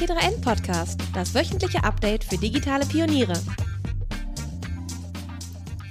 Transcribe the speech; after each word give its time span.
T3N 0.00 0.40
Podcast, 0.40 0.98
das 1.12 1.34
wöchentliche 1.34 1.84
Update 1.84 2.24
für 2.24 2.38
digitale 2.38 2.86
Pioniere. 2.86 3.34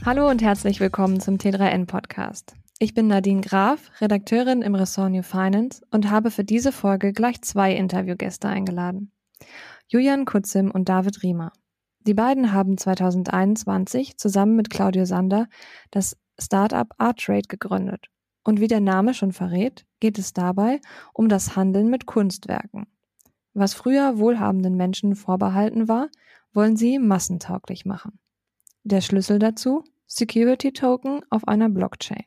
Hallo 0.04 0.28
und 0.28 0.42
herzlich 0.42 0.79
willkommen 0.79 1.20
zum 1.20 1.36
T3N 1.36 1.86
Podcast. 1.86 2.56
Ich 2.80 2.96
bin 2.96 3.06
Nadine 3.06 3.42
Graf, 3.42 3.92
Redakteurin 4.02 4.64
im 4.64 4.74
Ressort 4.74 5.12
New 5.12 5.22
Finance 5.22 5.86
und 5.92 6.10
habe 6.10 6.32
für 6.32 6.44
diese 6.44 6.72
Folge 6.72 7.14
gleich 7.14 7.44
zwei 7.44 7.76
Interviewgäste 7.76 8.47
eingeladen. 8.47 9.12
Julian 9.90 10.26
Kutzim 10.26 10.71
und 10.71 10.89
David 10.89 11.21
Riemer. 11.21 11.51
Die 11.99 12.15
beiden 12.15 12.51
haben 12.51 12.79
2021 12.79 14.17
zusammen 14.17 14.55
mit 14.55 14.71
Claudio 14.71 15.05
Sander 15.05 15.46
das 15.91 16.17
Startup 16.39 16.91
Artrade 16.98 17.48
gegründet. 17.48 18.07
Und 18.44 18.59
wie 18.59 18.67
der 18.67 18.81
Name 18.81 19.13
schon 19.13 19.34
verrät, 19.34 19.85
geht 19.99 20.17
es 20.17 20.34
dabei 20.34 20.81
um 21.13 21.30
das 21.30 21.55
Handeln 21.55 21.91
mit 21.91 22.07
Kunstwerken. 22.07 22.88
Was 23.54 23.73
früher 23.73 24.20
wohlhabenden 24.20 24.76
Menschen 24.76 25.16
vorbehalten 25.16 25.88
war, 25.88 26.10
wollen 26.54 26.76
sie 26.76 27.00
massentauglich 27.00 27.86
machen. 27.86 28.20
Der 28.84 29.02
Schlüssel 29.02 29.40
dazu? 29.40 29.84
Security 30.08 30.72
Token 30.72 31.22
auf 31.30 31.48
einer 31.48 31.70
Blockchain. 31.70 32.23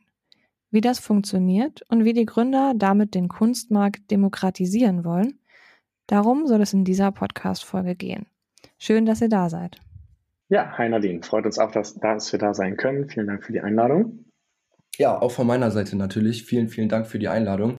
Wie 0.70 0.80
das 0.80 0.98
funktioniert 0.98 1.82
und 1.88 2.04
wie 2.04 2.12
die 2.12 2.26
Gründer 2.26 2.74
damit 2.76 3.14
den 3.14 3.28
Kunstmarkt 3.28 4.10
demokratisieren 4.10 5.04
wollen, 5.04 5.38
darum 6.06 6.46
soll 6.46 6.62
es 6.62 6.72
in 6.72 6.84
dieser 6.84 7.12
Podcast-Folge 7.12 7.94
gehen. 7.94 8.26
Schön, 8.78 9.04
dass 9.04 9.20
ihr 9.20 9.28
da 9.28 9.50
seid. 9.50 9.80
Ja, 10.48 10.76
hi 10.76 10.88
Nadine. 10.88 11.22
Freut 11.22 11.46
uns 11.46 11.58
auch, 11.58 11.70
dass, 11.70 11.94
dass 11.94 12.30
wir 12.32 12.38
da 12.38 12.54
sein 12.54 12.76
können. 12.76 13.08
Vielen 13.08 13.26
Dank 13.26 13.42
für 13.44 13.52
die 13.52 13.60
Einladung. 13.60 14.24
Ja, 14.96 15.20
auch 15.20 15.32
von 15.32 15.46
meiner 15.46 15.70
Seite 15.70 15.96
natürlich. 15.96 16.44
Vielen, 16.44 16.68
vielen 16.68 16.88
Dank 16.88 17.06
für 17.06 17.18
die 17.18 17.28
Einladung. 17.28 17.76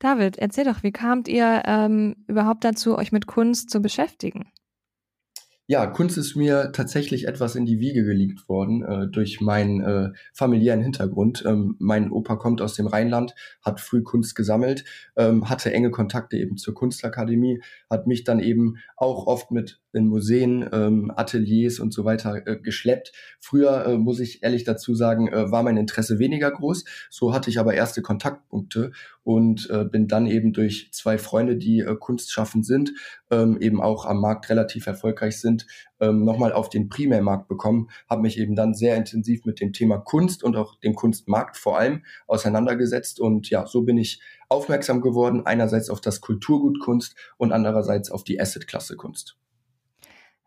David, 0.00 0.38
erzähl 0.38 0.64
doch, 0.64 0.82
wie 0.82 0.92
kamt 0.92 1.28
ihr 1.28 1.62
ähm, 1.66 2.16
überhaupt 2.26 2.64
dazu, 2.64 2.96
euch 2.96 3.12
mit 3.12 3.26
Kunst 3.26 3.68
zu 3.68 3.80
beschäftigen? 3.80 4.50
Ja, 5.66 5.86
Kunst 5.86 6.18
ist 6.18 6.34
mir 6.34 6.72
tatsächlich 6.72 7.28
etwas 7.28 7.54
in 7.54 7.64
die 7.64 7.78
Wiege 7.78 8.02
gelegt 8.02 8.48
worden 8.48 8.82
äh, 8.82 9.06
durch 9.06 9.40
meinen 9.40 9.80
äh, 9.80 10.08
familiären 10.32 10.82
Hintergrund. 10.82 11.44
Ähm, 11.46 11.76
mein 11.78 12.10
Opa 12.10 12.34
kommt 12.34 12.60
aus 12.60 12.74
dem 12.74 12.88
Rheinland, 12.88 13.36
hat 13.62 13.78
früh 13.78 14.02
Kunst 14.02 14.34
gesammelt, 14.34 14.84
ähm, 15.14 15.48
hatte 15.48 15.72
enge 15.72 15.92
Kontakte 15.92 16.38
eben 16.38 16.56
zur 16.56 16.74
Kunstakademie, 16.74 17.62
hat 17.88 18.08
mich 18.08 18.24
dann 18.24 18.40
eben 18.40 18.78
auch 18.96 19.28
oft 19.28 19.52
mit 19.52 19.80
in 19.92 20.08
Museen, 20.08 20.68
ähm, 20.72 21.12
Ateliers 21.14 21.78
und 21.78 21.92
so 21.92 22.04
weiter 22.04 22.46
äh, 22.46 22.56
geschleppt. 22.56 23.12
Früher, 23.38 23.86
äh, 23.86 23.96
muss 23.96 24.18
ich 24.18 24.42
ehrlich 24.42 24.64
dazu 24.64 24.96
sagen, 24.96 25.28
äh, 25.28 25.52
war 25.52 25.62
mein 25.62 25.76
Interesse 25.76 26.18
weniger 26.18 26.50
groß. 26.50 26.84
So 27.10 27.32
hatte 27.32 27.48
ich 27.48 27.60
aber 27.60 27.74
erste 27.74 28.02
Kontaktpunkte 28.02 28.90
und 29.30 29.70
äh, 29.70 29.84
bin 29.84 30.08
dann 30.08 30.26
eben 30.26 30.52
durch 30.52 30.88
zwei 30.90 31.16
Freunde, 31.16 31.56
die 31.56 31.78
äh, 31.78 31.94
kunstschaffend 31.94 32.66
sind, 32.66 32.92
ähm, 33.30 33.58
eben 33.60 33.80
auch 33.80 34.04
am 34.04 34.20
Markt 34.20 34.50
relativ 34.50 34.88
erfolgreich 34.88 35.40
sind, 35.40 35.68
ähm, 36.00 36.24
nochmal 36.24 36.52
auf 36.52 36.68
den 36.68 36.88
Primärmarkt 36.88 37.46
bekommen, 37.46 37.90
habe 38.08 38.22
mich 38.22 38.38
eben 38.40 38.56
dann 38.56 38.74
sehr 38.74 38.96
intensiv 38.96 39.44
mit 39.44 39.60
dem 39.60 39.72
Thema 39.72 39.98
Kunst 39.98 40.42
und 40.42 40.56
auch 40.56 40.80
dem 40.80 40.96
Kunstmarkt 40.96 41.56
vor 41.56 41.78
allem 41.78 42.02
auseinandergesetzt 42.26 43.20
und 43.20 43.48
ja, 43.50 43.68
so 43.68 43.82
bin 43.82 43.98
ich 43.98 44.20
aufmerksam 44.48 45.00
geworden, 45.00 45.46
einerseits 45.46 45.90
auf 45.90 46.00
das 46.00 46.20
Kulturgut 46.20 46.80
Kunst 46.80 47.14
und 47.36 47.52
andererseits 47.52 48.10
auf 48.10 48.24
die 48.24 48.40
Asset-Klasse 48.40 48.96
Kunst. 48.96 49.36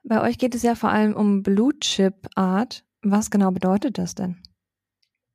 Bei 0.04 0.22
euch 0.22 0.38
geht 0.38 0.56
es 0.56 0.64
ja 0.64 0.76
vor 0.76 0.89
allem 0.89 1.14
um 1.14 1.42
Blue 1.42 1.72
Chip 1.80 2.28
Art. 2.36 2.84
Was 3.02 3.31
genau 3.31 3.52
bedeutet 3.52 3.98
das 3.98 4.14
denn? 4.14 4.44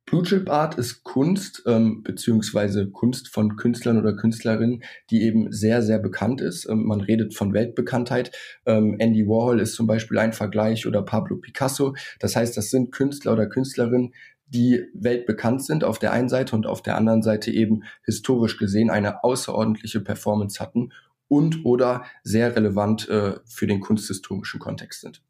Blue 0.09 0.23
Chip 0.23 0.49
Art 0.49 0.73
ist 0.79 1.03
Kunst, 1.03 1.61
ähm, 1.67 2.01
beziehungsweise 2.01 2.89
Kunst 2.89 3.27
von 3.27 3.57
Künstlern 3.57 3.99
oder 3.99 4.15
Künstlerinnen, 4.15 4.83
die 5.11 5.21
eben 5.21 5.51
sehr, 5.51 5.83
sehr 5.83 5.99
bekannt 5.99 6.41
ist. 6.41 6.67
Ähm, 6.67 6.85
man 6.85 7.01
redet 7.01 7.35
von 7.35 7.53
Weltbekanntheit. 7.53 8.31
Ähm, 8.65 8.95
Andy 8.97 9.27
Warhol 9.27 9.59
ist 9.59 9.75
zum 9.75 9.85
Beispiel 9.85 10.17
ein 10.17 10.33
Vergleich 10.33 10.87
oder 10.87 11.03
Pablo 11.03 11.35
Picasso. 11.37 11.95
Das 12.19 12.35
heißt, 12.35 12.57
das 12.57 12.71
sind 12.71 12.91
Künstler 12.91 13.33
oder 13.33 13.45
Künstlerinnen, 13.45 14.15
die 14.47 14.83
weltbekannt 14.95 15.63
sind 15.63 15.83
auf 15.83 15.99
der 15.99 16.11
einen 16.11 16.27
Seite 16.27 16.55
und 16.55 16.65
auf 16.65 16.81
der 16.81 16.97
anderen 16.97 17.21
Seite 17.21 17.51
eben 17.51 17.83
historisch 18.03 18.57
gesehen 18.57 18.89
eine 18.89 19.23
außerordentliche 19.23 20.01
Performance 20.01 20.59
hatten 20.59 20.91
und 21.27 21.65
oder 21.65 22.03
sehr 22.23 22.55
relevant 22.55 23.07
äh, 23.09 23.35
für 23.45 23.67
den 23.67 23.79
kunsthistorischen 23.79 24.59
Kontext 24.59 25.01
sind. 25.01 25.21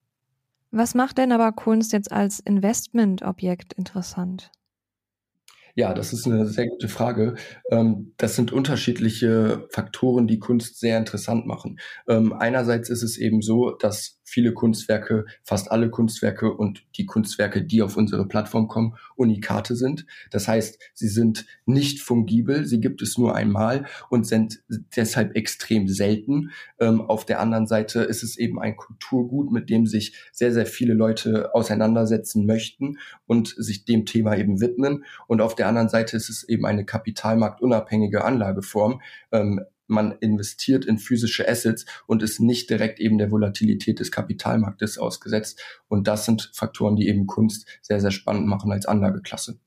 Was 0.72 0.96
macht 0.96 1.17
denn 1.17 1.34
aber 1.34 1.51
Kunst 1.51 1.91
jetzt 1.91 2.13
als 2.13 2.40
Investmentobjekt 2.40 3.73
interessant? 3.73 4.51
Ja, 5.79 5.94
das 5.94 6.12
ist 6.12 6.25
eine 6.28 6.45
sehr 6.45 6.67
gute 6.67 6.90
Frage. 6.90 7.35
Ähm, 7.72 8.13
das 8.17 8.35
sind 8.35 8.51
unterschiedliche 8.51 9.66
Faktoren, 9.72 10.28
die 10.28 10.38
Kunst 10.38 10.78
sehr 10.78 10.97
interessant 10.97 11.45
machen. 11.45 11.79
Ähm, 12.06 12.34
einerseits 12.34 12.90
ist 12.90 13.01
es 13.01 13.17
eben 13.17 13.41
so, 13.41 13.72
dass 13.72 14.19
viele 14.29 14.53
Kunstwerke, 14.53 15.25
fast 15.44 15.72
alle 15.72 15.90
Kunstwerke 15.90 16.53
und 16.53 16.85
die 16.95 17.06
Kunstwerke, 17.06 17.63
die 17.63 17.81
auf 17.81 17.97
unsere 17.97 18.28
Plattform 18.28 18.67
kommen, 18.67 18.95
Unikate 19.16 19.75
sind. 19.75 20.06
Das 20.31 20.47
heißt, 20.47 20.79
sie 20.94 21.07
sind 21.07 21.45
nicht 21.66 22.01
fungibel, 22.01 22.66
sie 22.66 22.79
gibt 22.79 23.01
es 23.01 23.17
nur 23.17 23.35
einmal 23.35 23.85
und 24.09 24.25
sind 24.25 24.62
deshalb 24.95 25.35
extrem 25.35 25.88
selten. 25.88 26.51
Ähm, 26.79 27.01
auf 27.01 27.25
der 27.25 27.40
anderen 27.40 27.67
Seite 27.67 28.01
ist 28.01 28.23
es 28.23 28.38
eben 28.38 28.59
ein 28.59 28.75
Kulturgut, 28.75 29.51
mit 29.51 29.69
dem 29.69 29.85
sich 29.85 30.16
sehr, 30.31 30.53
sehr 30.53 30.66
viele 30.66 30.94
Leute 30.94 31.53
auseinandersetzen 31.53 32.46
möchten 32.46 32.97
und 33.25 33.50
sich 33.57 33.85
dem 33.85 34.06
Thema 34.06 34.38
eben 34.38 34.61
widmen. 34.61 35.03
Und 35.28 35.41
auf 35.41 35.56
der 35.56 35.67
anderen 35.67 35.90
Seite 35.90 36.16
ist 36.16 36.29
es 36.29 36.47
eben 36.47 36.66
eine 36.66 36.85
kapitalmarktunabhängige 36.85 38.23
Anlageform. 38.23 39.01
Ähm, 39.31 39.61
man 39.89 40.16
investiert 40.19 40.85
in 40.85 40.97
physische 40.97 41.47
Assets 41.47 41.85
und 42.07 42.23
ist 42.23 42.39
nicht 42.39 42.69
direkt 42.69 43.00
eben 43.00 43.17
der 43.17 43.31
Volatilität 43.31 44.00
des 44.00 44.11
Kapitalmarktes 44.11 44.97
ausgesetzt. 44.97 45.61
Und 45.88 46.07
das 46.07 46.25
sind 46.25 46.51
Faktoren, 46.53 46.95
die 46.95 47.07
eben 47.07 47.27
Kunst 47.27 47.67
sehr, 47.81 47.99
sehr 47.99 48.11
spannend 48.11 48.47
machen 48.47 48.72
als 48.72 48.85
Anlageklasse. 48.85 49.59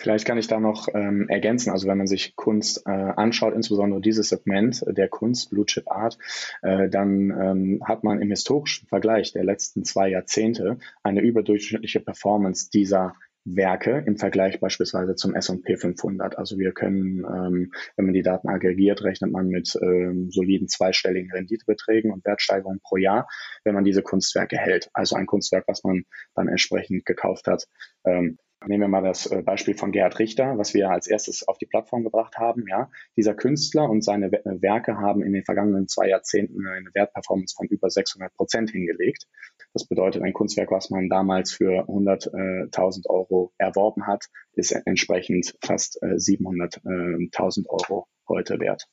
Vielleicht 0.00 0.26
kann 0.26 0.38
ich 0.38 0.46
da 0.46 0.60
noch 0.60 0.86
ähm, 0.94 1.28
ergänzen, 1.28 1.70
also 1.70 1.88
wenn 1.88 1.98
man 1.98 2.06
sich 2.06 2.36
Kunst 2.36 2.86
äh, 2.86 2.90
anschaut, 2.90 3.52
insbesondere 3.52 4.00
dieses 4.00 4.28
Segment 4.28 4.84
der 4.86 5.08
Kunst, 5.08 5.50
Blue 5.50 5.66
Chip 5.66 5.90
Art, 5.90 6.18
äh, 6.62 6.88
dann 6.88 7.30
ähm, 7.30 7.82
hat 7.84 8.04
man 8.04 8.22
im 8.22 8.30
historischen 8.30 8.86
Vergleich 8.86 9.32
der 9.32 9.42
letzten 9.42 9.82
zwei 9.82 10.08
Jahrzehnte 10.08 10.78
eine 11.02 11.20
überdurchschnittliche 11.20 11.98
Performance 11.98 12.70
dieser 12.70 13.14
Werke 13.44 14.04
im 14.06 14.16
Vergleich 14.16 14.60
beispielsweise 14.60 15.14
zum 15.14 15.34
S&P 15.34 15.76
500. 15.76 16.36
Also 16.36 16.58
wir 16.58 16.72
können, 16.72 17.24
ähm, 17.24 17.72
wenn 17.96 18.04
man 18.04 18.14
die 18.14 18.22
Daten 18.22 18.48
aggregiert, 18.48 19.02
rechnet 19.02 19.32
man 19.32 19.48
mit 19.48 19.76
ähm, 19.80 20.30
soliden 20.30 20.68
zweistelligen 20.68 21.30
Renditebeträgen 21.32 22.12
und 22.12 22.24
Wertsteigerungen 22.24 22.80
pro 22.82 22.96
Jahr, 22.96 23.28
wenn 23.64 23.74
man 23.74 23.84
diese 23.84 24.02
Kunstwerke 24.02 24.58
hält. 24.58 24.90
Also 24.92 25.16
ein 25.16 25.26
Kunstwerk, 25.26 25.64
was 25.66 25.84
man 25.84 26.04
dann 26.34 26.48
entsprechend 26.48 27.06
gekauft 27.06 27.46
hat, 27.46 27.66
ähm, 28.04 28.38
Nehmen 28.66 28.82
wir 28.82 28.88
mal 28.88 29.02
das 29.02 29.26
äh, 29.26 29.42
Beispiel 29.42 29.74
von 29.74 29.92
Gerhard 29.92 30.18
Richter, 30.18 30.58
was 30.58 30.74
wir 30.74 30.90
als 30.90 31.06
erstes 31.06 31.46
auf 31.46 31.58
die 31.58 31.66
Plattform 31.66 32.02
gebracht 32.02 32.38
haben. 32.38 32.64
Ja, 32.68 32.90
dieser 33.16 33.34
Künstler 33.34 33.88
und 33.88 34.02
seine 34.02 34.26
äh, 34.26 34.60
Werke 34.60 34.96
haben 34.96 35.22
in 35.22 35.32
den 35.32 35.44
vergangenen 35.44 35.86
zwei 35.86 36.08
Jahrzehnten 36.08 36.66
eine 36.66 36.90
Wertperformance 36.92 37.54
von 37.56 37.68
über 37.68 37.88
600 37.88 38.34
Prozent 38.34 38.70
hingelegt. 38.70 39.26
Das 39.74 39.86
bedeutet, 39.86 40.22
ein 40.22 40.32
Kunstwerk, 40.32 40.72
was 40.72 40.90
man 40.90 41.08
damals 41.08 41.52
für 41.52 41.88
100.000 41.88 43.08
Euro 43.08 43.52
erworben 43.58 44.06
hat, 44.06 44.24
ist 44.54 44.72
entsprechend 44.72 45.54
fast 45.62 46.02
700.000 46.02 47.60
äh, 47.60 47.68
Euro 47.68 48.08
heute 48.26 48.58
wert. 48.58 48.88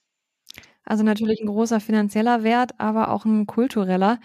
Also 0.84 1.04
natürlich 1.04 1.42
ein 1.42 1.48
großer 1.48 1.80
finanzieller 1.80 2.44
Wert, 2.44 2.74
aber 2.78 3.10
auch 3.10 3.26
ein 3.26 3.48
kultureller. 3.48 4.20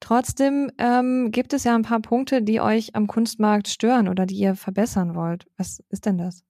Trotzdem 0.00 0.70
ähm, 0.78 1.30
gibt 1.30 1.52
es 1.52 1.64
ja 1.64 1.74
ein 1.74 1.82
paar 1.82 2.00
Punkte, 2.00 2.42
die 2.42 2.60
euch 2.60 2.94
am 2.94 3.06
Kunstmarkt 3.06 3.68
stören 3.68 4.08
oder 4.08 4.26
die 4.26 4.36
ihr 4.36 4.54
verbessern 4.54 5.14
wollt. 5.14 5.46
Was 5.56 5.80
ist 5.88 6.06
denn 6.06 6.18
das? 6.18 6.44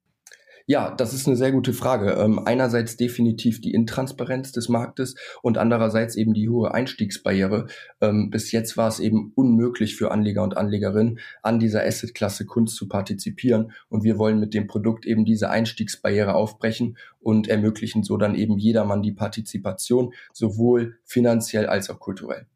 Ja, 0.67 0.95
das 0.95 1.13
ist 1.13 1.27
eine 1.27 1.37
sehr 1.37 1.53
gute 1.53 1.75
Frage. 1.75 2.13
Ähm, 2.13 2.39
einerseits 2.39 2.97
definitiv 2.97 3.61
die 3.61 3.75
Intransparenz 3.75 4.51
des 4.51 4.71
Marktes 4.71 5.15
und 5.43 5.59
andererseits 5.59 6.17
eben 6.17 6.33
die 6.33 6.49
hohe 6.49 6.73
Einstiegsbarriere. 6.73 7.67
Ähm, 8.01 8.31
bis 8.31 8.51
jetzt 8.51 8.79
war 8.79 8.89
es 8.89 8.99
eben 8.99 9.33
unmöglich 9.35 9.95
für 9.95 10.11
Anleger 10.11 10.43
und 10.43 10.57
Anlegerinnen, 10.57 11.19
an 11.43 11.59
dieser 11.59 11.85
Assetklasse 11.85 12.47
Kunst 12.47 12.77
zu 12.77 12.89
partizipieren. 12.89 13.73
Und 13.91 14.05
wir 14.05 14.17
wollen 14.17 14.41
mit 14.41 14.55
dem 14.55 14.67
Produkt 14.67 15.05
eben 15.05 15.27
diese 15.27 15.51
Einstiegsbarriere 15.51 16.35
aufbrechen 16.35 16.97
und 17.21 17.47
ermöglichen 17.47 18.03
so 18.03 18.17
dann 18.17 18.35
eben 18.35 18.57
jedermann 18.57 19.03
die 19.03 19.13
Partizipation, 19.13 20.15
sowohl 20.33 20.97
finanziell 21.05 21.67
als 21.67 21.91
auch 21.91 22.01
kulturell. 22.01 22.47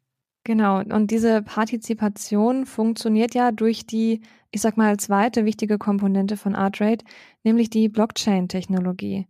Genau, 0.43 0.79
und 0.79 1.11
diese 1.11 1.41
Partizipation 1.43 2.65
funktioniert 2.65 3.35
ja 3.35 3.51
durch 3.51 3.85
die, 3.85 4.21
ich 4.51 4.61
sag 4.61 4.77
mal, 4.77 4.97
zweite 4.97 5.45
wichtige 5.45 5.77
Komponente 5.77 6.37
von 6.37 6.55
Artrate, 6.55 7.05
nämlich 7.43 7.69
die 7.69 7.89
Blockchain-Technologie. 7.89 9.27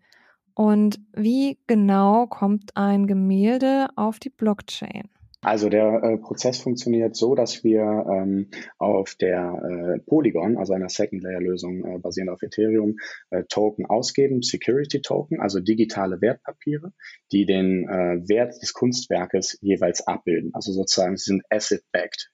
Und 0.53 1.00
wie 1.13 1.57
genau 1.67 2.27
kommt 2.27 2.75
ein 2.75 3.07
Gemälde 3.07 3.88
auf 3.95 4.19
die 4.19 4.29
Blockchain? 4.29 5.09
Also 5.41 5.69
der 5.69 6.03
äh, 6.03 6.18
Prozess 6.18 6.59
funktioniert 6.59 7.15
so, 7.15 7.33
dass 7.33 7.63
wir 7.63 7.81
ähm, 7.81 8.50
auf 8.77 9.15
der 9.15 9.97
äh, 9.97 10.00
Polygon, 10.00 10.57
also 10.57 10.74
einer 10.74 10.89
Second-Layer-Lösung 10.89 11.86
äh, 11.86 12.00
basierend 12.00 12.31
auf 12.31 12.44
Ethereum, 12.44 12.97
äh, 13.30 13.44
Token 13.47 13.86
ausgeben, 13.86 14.41
Security-Token, 14.41 15.39
also 15.39 15.62
digitale 15.62 16.19
Wertpapiere, 16.19 16.91
die 17.31 17.45
den 17.45 17.88
äh, 17.88 18.27
Wert 18.27 18.62
des 18.62 18.74
Kunstwerkes 18.74 19.57
jeweils 19.62 20.06
abbilden. 20.06 20.51
Also 20.53 20.74
sozusagen 20.74 21.15
sie 21.15 21.31
sind 21.31 21.44
asset-backed. 21.50 22.31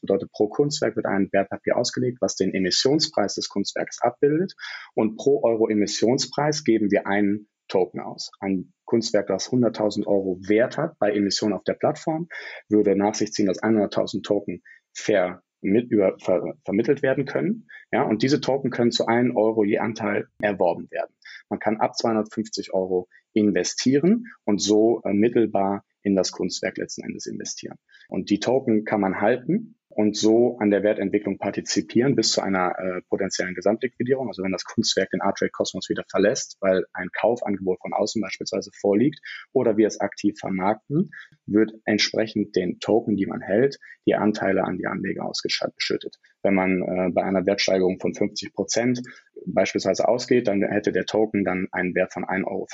Bedeutet, 0.00 0.32
pro 0.32 0.48
Kunstwerk 0.48 0.96
wird 0.96 1.06
ein 1.06 1.28
Wertpapier 1.30 1.76
ausgelegt, 1.76 2.18
was 2.20 2.34
den 2.34 2.54
Emissionspreis 2.54 3.34
des 3.36 3.48
Kunstwerks 3.48 4.00
abbildet. 4.00 4.54
Und 4.94 5.16
pro 5.16 5.42
Euro 5.44 5.68
Emissionspreis 5.68 6.64
geben 6.64 6.90
wir 6.90 7.06
einen 7.06 7.48
Token 7.68 8.00
aus. 8.00 8.30
Ein 8.40 8.72
Kunstwerk, 8.88 9.26
das 9.26 9.50
100.000 9.50 10.06
Euro 10.06 10.38
Wert 10.48 10.78
hat 10.78 10.98
bei 10.98 11.12
Emission 11.12 11.52
auf 11.52 11.62
der 11.62 11.74
Plattform, 11.74 12.28
würde 12.68 12.96
nach 12.96 13.14
sich 13.14 13.32
ziehen, 13.32 13.46
dass 13.46 13.62
100.000 13.62 14.22
Token 14.22 14.62
fair 14.94 15.42
mit 15.60 15.90
über, 15.90 16.16
ver, 16.18 16.54
vermittelt 16.64 17.02
werden 17.02 17.26
können. 17.26 17.68
Ja, 17.92 18.02
und 18.04 18.22
diese 18.22 18.40
Token 18.40 18.70
können 18.70 18.90
zu 18.90 19.06
einem 19.06 19.36
Euro 19.36 19.64
je 19.64 19.78
Anteil 19.78 20.28
erworben 20.40 20.90
werden. 20.90 21.14
Man 21.50 21.58
kann 21.58 21.78
ab 21.78 21.96
250 21.96 22.72
Euro 22.72 23.08
investieren 23.34 24.24
und 24.44 24.60
so 24.62 25.02
äh, 25.04 25.12
mittelbar 25.12 25.84
in 26.02 26.16
das 26.16 26.32
Kunstwerk 26.32 26.78
letzten 26.78 27.02
Endes 27.02 27.26
investieren. 27.26 27.76
Und 28.08 28.30
die 28.30 28.40
Token 28.40 28.84
kann 28.84 29.00
man 29.00 29.20
halten 29.20 29.77
und 29.98 30.16
so 30.16 30.56
an 30.60 30.70
der 30.70 30.84
Wertentwicklung 30.84 31.38
partizipieren 31.38 32.14
bis 32.14 32.30
zu 32.30 32.40
einer 32.40 32.78
äh, 32.78 33.00
potenziellen 33.08 33.56
Gesamtliquidierung. 33.56 34.28
Also 34.28 34.44
wenn 34.44 34.52
das 34.52 34.62
Kunstwerk 34.62 35.10
den 35.10 35.20
Art 35.20 35.38
Trade 35.38 35.50
Kosmos 35.50 35.88
wieder 35.88 36.04
verlässt, 36.08 36.56
weil 36.60 36.84
ein 36.92 37.08
Kaufangebot 37.12 37.80
von 37.80 37.92
außen 37.92 38.22
beispielsweise 38.22 38.70
vorliegt 38.80 39.18
oder 39.52 39.76
wir 39.76 39.88
es 39.88 39.98
aktiv 40.00 40.38
vermarkten, 40.38 41.10
wird 41.46 41.72
entsprechend 41.84 42.54
den 42.54 42.78
Token, 42.78 43.16
die 43.16 43.26
man 43.26 43.40
hält, 43.40 43.78
die 44.06 44.14
Anteile 44.14 44.62
an 44.62 44.78
die 44.78 44.86
Anleger 44.86 45.24
ausgeschüttet. 45.24 46.20
Wenn 46.44 46.54
man 46.54 46.80
äh, 46.80 47.10
bei 47.12 47.24
einer 47.24 47.44
Wertsteigerung 47.44 47.98
von 47.98 48.14
50 48.14 48.54
Prozent 48.54 49.02
beispielsweise 49.46 50.06
ausgeht, 50.06 50.46
dann 50.46 50.62
hätte 50.62 50.92
der 50.92 51.06
Token 51.06 51.44
dann 51.44 51.66
einen 51.72 51.96
Wert 51.96 52.12
von 52.12 52.24
1,50 52.24 52.46
Euro 52.46 52.68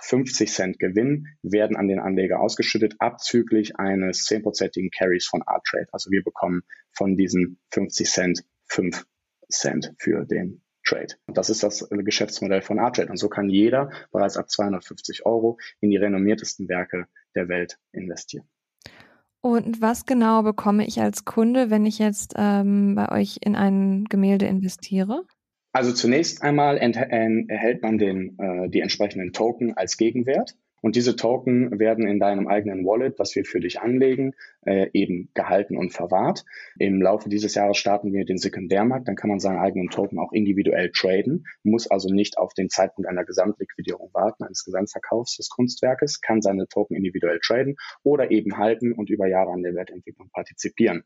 50 0.00 0.52
Cent 0.52 0.78
Gewinn 0.78 1.26
werden 1.42 1.76
an 1.76 1.88
den 1.88 1.98
Anleger 1.98 2.40
ausgeschüttet, 2.40 2.96
abzüglich 2.98 3.76
eines 3.78 4.26
10%igen 4.26 4.90
Carries 4.90 5.26
von 5.26 5.42
Artrade. 5.42 5.88
Also 5.92 6.10
wir 6.10 6.22
bekommen 6.22 6.62
von 6.92 7.16
diesen 7.16 7.58
50 7.70 8.08
Cent 8.08 8.44
5 8.66 9.06
Cent 9.50 9.94
für 9.98 10.24
den 10.24 10.62
Trade. 10.84 11.14
Und 11.26 11.36
das 11.36 11.50
ist 11.50 11.62
das 11.62 11.88
Geschäftsmodell 11.90 12.62
von 12.62 12.78
Artrade. 12.78 13.10
Und 13.10 13.16
so 13.16 13.28
kann 13.28 13.48
jeder 13.48 13.90
bereits 14.12 14.36
ab 14.36 14.48
250 14.48 15.26
Euro 15.26 15.58
in 15.80 15.90
die 15.90 15.96
renommiertesten 15.96 16.68
Werke 16.68 17.06
der 17.34 17.48
Welt 17.48 17.78
investieren. 17.92 18.48
Und 19.40 19.80
was 19.80 20.06
genau 20.06 20.42
bekomme 20.42 20.86
ich 20.86 21.00
als 21.00 21.24
Kunde, 21.24 21.70
wenn 21.70 21.86
ich 21.86 21.98
jetzt 21.98 22.34
ähm, 22.36 22.94
bei 22.96 23.12
euch 23.12 23.38
in 23.42 23.54
ein 23.54 24.04
Gemälde 24.04 24.46
investiere? 24.46 25.24
Also 25.76 25.92
zunächst 25.92 26.42
einmal 26.42 26.78
erhält 26.78 27.82
man 27.82 27.98
den, 27.98 28.38
äh, 28.38 28.70
die 28.70 28.80
entsprechenden 28.80 29.34
Token 29.34 29.76
als 29.76 29.98
Gegenwert. 29.98 30.56
Und 30.80 30.96
diese 30.96 31.16
Token 31.16 31.78
werden 31.78 32.08
in 32.08 32.18
deinem 32.18 32.48
eigenen 32.48 32.86
Wallet, 32.86 33.18
was 33.18 33.36
wir 33.36 33.44
für 33.44 33.60
dich 33.60 33.78
anlegen, 33.78 34.32
äh, 34.64 34.88
eben 34.94 35.28
gehalten 35.34 35.76
und 35.76 35.92
verwahrt. 35.92 36.46
Im 36.78 37.02
Laufe 37.02 37.28
dieses 37.28 37.54
Jahres 37.54 37.76
starten 37.76 38.14
wir 38.14 38.24
den 38.24 38.38
Sekundärmarkt. 38.38 39.06
Dann 39.06 39.16
kann 39.16 39.28
man 39.28 39.38
seine 39.38 39.60
eigenen 39.60 39.90
Token 39.90 40.18
auch 40.18 40.32
individuell 40.32 40.92
traden, 40.92 41.44
muss 41.62 41.90
also 41.90 42.08
nicht 42.08 42.38
auf 42.38 42.54
den 42.54 42.70
Zeitpunkt 42.70 43.10
einer 43.10 43.26
Gesamtliquidierung 43.26 44.08
warten, 44.14 44.44
eines 44.44 44.64
Gesamtverkaufs 44.64 45.36
des 45.36 45.50
Kunstwerkes, 45.50 46.22
kann 46.22 46.40
seine 46.40 46.68
Token 46.68 46.96
individuell 46.96 47.38
traden 47.44 47.76
oder 48.02 48.30
eben 48.30 48.56
halten 48.56 48.94
und 48.94 49.10
über 49.10 49.26
Jahre 49.26 49.50
an 49.50 49.62
der 49.62 49.74
Wertentwicklung 49.74 50.30
partizipieren. 50.32 51.04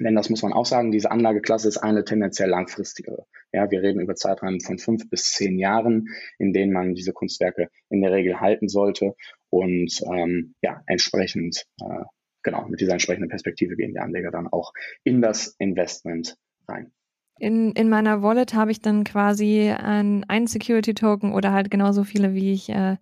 Denn 0.00 0.14
das 0.14 0.28
muss 0.28 0.42
man 0.42 0.52
auch 0.52 0.66
sagen, 0.66 0.90
diese 0.90 1.10
Anlageklasse 1.10 1.68
ist 1.68 1.78
eine 1.78 2.04
tendenziell 2.04 2.48
langfristigere. 2.48 3.26
Ja, 3.52 3.70
wir 3.70 3.82
reden 3.82 4.00
über 4.00 4.14
Zeiträume 4.14 4.58
von 4.60 4.78
fünf 4.78 5.08
bis 5.08 5.32
zehn 5.32 5.58
Jahren, 5.58 6.08
in 6.38 6.52
denen 6.52 6.72
man 6.72 6.94
diese 6.94 7.12
Kunstwerke 7.12 7.68
in 7.90 8.02
der 8.02 8.12
Regel 8.12 8.40
halten 8.40 8.68
sollte. 8.68 9.14
Und 9.50 10.00
ähm, 10.12 10.54
ja, 10.62 10.82
entsprechend, 10.86 11.64
äh, 11.80 12.04
genau, 12.42 12.66
mit 12.68 12.80
dieser 12.80 12.92
entsprechenden 12.92 13.28
Perspektive 13.28 13.76
gehen 13.76 13.92
die 13.92 14.00
Anleger 14.00 14.30
dann 14.30 14.48
auch 14.48 14.72
in 15.04 15.22
das 15.22 15.54
Investment 15.58 16.36
rein. 16.66 16.92
In, 17.38 17.72
in 17.72 17.88
meiner 17.88 18.22
Wallet 18.22 18.54
habe 18.54 18.70
ich 18.70 18.80
dann 18.80 19.04
quasi 19.04 19.70
ein, 19.70 20.24
einen 20.24 20.46
Security-Token 20.46 21.32
oder 21.32 21.52
halt 21.52 21.70
genauso 21.70 22.04
viele, 22.04 22.34
wie 22.34 22.52
ich 22.52 22.68
äh, 22.68 22.96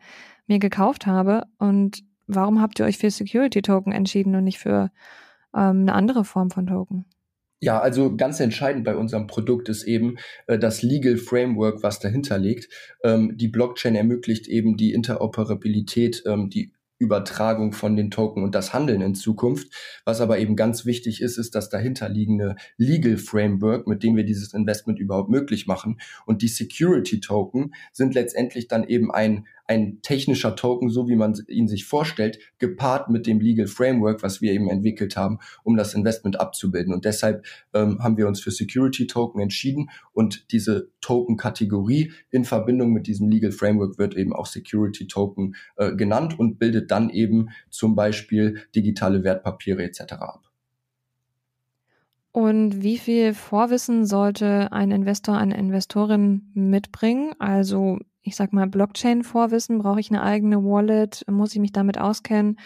mir 0.47 0.59
gekauft 0.59 1.07
habe. 1.07 1.45
Und 1.59 2.03
warum 2.27 2.61
habt 2.61 2.79
ihr 2.81 2.87
euch 2.87 2.99
für 2.99 3.11
Security-Token 3.11 3.93
entschieden 3.93 4.35
und 4.35 4.45
nicht 4.45 4.59
für 4.59 4.91
ähm, 5.55 5.83
eine 5.83 5.95
andere 5.95 6.25
Form 6.25 6.51
von 6.51 6.67
Token? 6.67 7.05
Ja, 7.61 7.81
also 7.81 8.17
ganz 8.17 8.41
entscheidend 8.41 8.85
bei 8.85 8.97
unserem 8.97 9.29
Produkt 9.29 9.69
ist 9.69 9.85
eben 9.85 10.17
äh, 10.49 10.59
das 10.59 10.83
Legal 10.83 11.17
Framework, 11.17 11.85
was 11.85 12.01
dahinter 12.01 12.37
liegt. 12.37 12.69
Ähm, 13.05 13.37
die 13.37 13.47
Blockchain 13.47 13.95
ermöglicht 13.95 14.49
eben 14.49 14.77
die 14.77 14.93
Interoperabilität, 14.93 16.25
ähm, 16.27 16.51
die 16.51 16.73
Übertragung 17.03 17.73
von 17.73 17.97
den 17.97 18.11
Token 18.11 18.45
und 18.45 18.55
das 18.55 18.73
Handeln 18.73 19.03
in 19.03 19.15
Zukunft. 19.15 19.73
Was 20.05 20.21
aber 20.21 20.39
eben 20.39 20.57
ganz 20.57 20.87
wichtig 20.87 21.21
ist, 21.21 21.37
ist 21.37 21.55
das 21.55 21.69
dahinterliegende 21.69 22.55
Legal 22.77 23.17
Framework, 23.17 23.87
mit 23.87 24.03
dem 24.03 24.17
wir 24.17 24.25
dieses 24.25 24.55
Investment 24.55 24.99
überhaupt 24.99 25.29
möglich 25.29 25.67
machen. 25.67 26.01
Und 26.27 26.43
die 26.43 26.49
Security 26.49 27.21
Token 27.21 27.75
sind 27.93 28.15
letztendlich 28.15 28.69
dann 28.69 28.85
eben 28.85 29.13
ein, 29.13 29.47
ein 29.67 30.01
technischer 30.03 30.57
Token, 30.57 30.91
so 30.91 31.09
wie 31.09 31.17
man 31.17 31.35
ihn 31.49 31.69
sich 31.69 31.85
vorstellt, 31.85 32.39
gepaart 32.59 33.09
mit 33.09 33.27
dem 33.27 33.41
Legal 33.41 33.67
Framework, 33.67 34.23
was 34.23 34.41
wir 34.41 34.53
eben 34.53 34.69
entwickelt 34.69 35.17
haben, 35.17 35.39
um 35.63 35.77
das 35.77 35.95
Investment 35.95 36.41
abzubilden. 36.41 36.93
Und 36.93 37.05
deshalb 37.05 37.45
ähm, 37.73 37.99
haben 38.03 38.17
wir 38.17 38.27
uns 38.27 38.41
für 38.41 38.51
Security 38.51 39.07
Token 39.07 39.41
entschieden 39.41 39.91
und 40.13 40.51
diese 40.53 40.91
Token-Kategorie 41.01 42.13
in 42.31 42.45
Verbindung 42.45 42.93
mit 42.93 43.07
diesem 43.07 43.29
Legal 43.29 43.53
Framework 43.53 43.99
wird 43.99 44.17
eben 44.17 44.33
auch 44.33 44.47
Security 44.47 45.07
Token 45.07 45.55
äh, 45.77 45.95
genannt 45.95 46.39
und 46.39 46.59
bildet 46.59 46.91
dann 46.91 47.11
eben 47.11 47.51
zum 47.71 47.95
Beispiel 47.95 48.63
digitale 48.75 49.25
Wertpapiere 49.25 49.83
etc. 49.83 50.13
ab. 50.13 50.53
Und 52.33 52.83
wie 52.83 52.97
viel 52.97 53.35
Vorwissen 53.35 54.07
sollte 54.07 54.73
ein 54.73 54.91
Investor, 54.91 55.37
eine 55.37 55.57
Investorin 55.57 56.51
mitbringen? 56.55 57.35
Also 57.39 57.99
ich 58.23 58.37
sag 58.37 58.53
mal, 58.53 58.67
Blockchain-Vorwissen? 58.69 59.79
Brauche 59.79 60.01
ich 60.01 60.11
eine 60.11 60.23
eigene 60.23 60.63
Wallet? 60.65 61.25
Muss 61.29 61.53
ich 61.55 61.61
mich 61.61 61.73
damit 61.73 61.99
auskennen? 61.99 62.59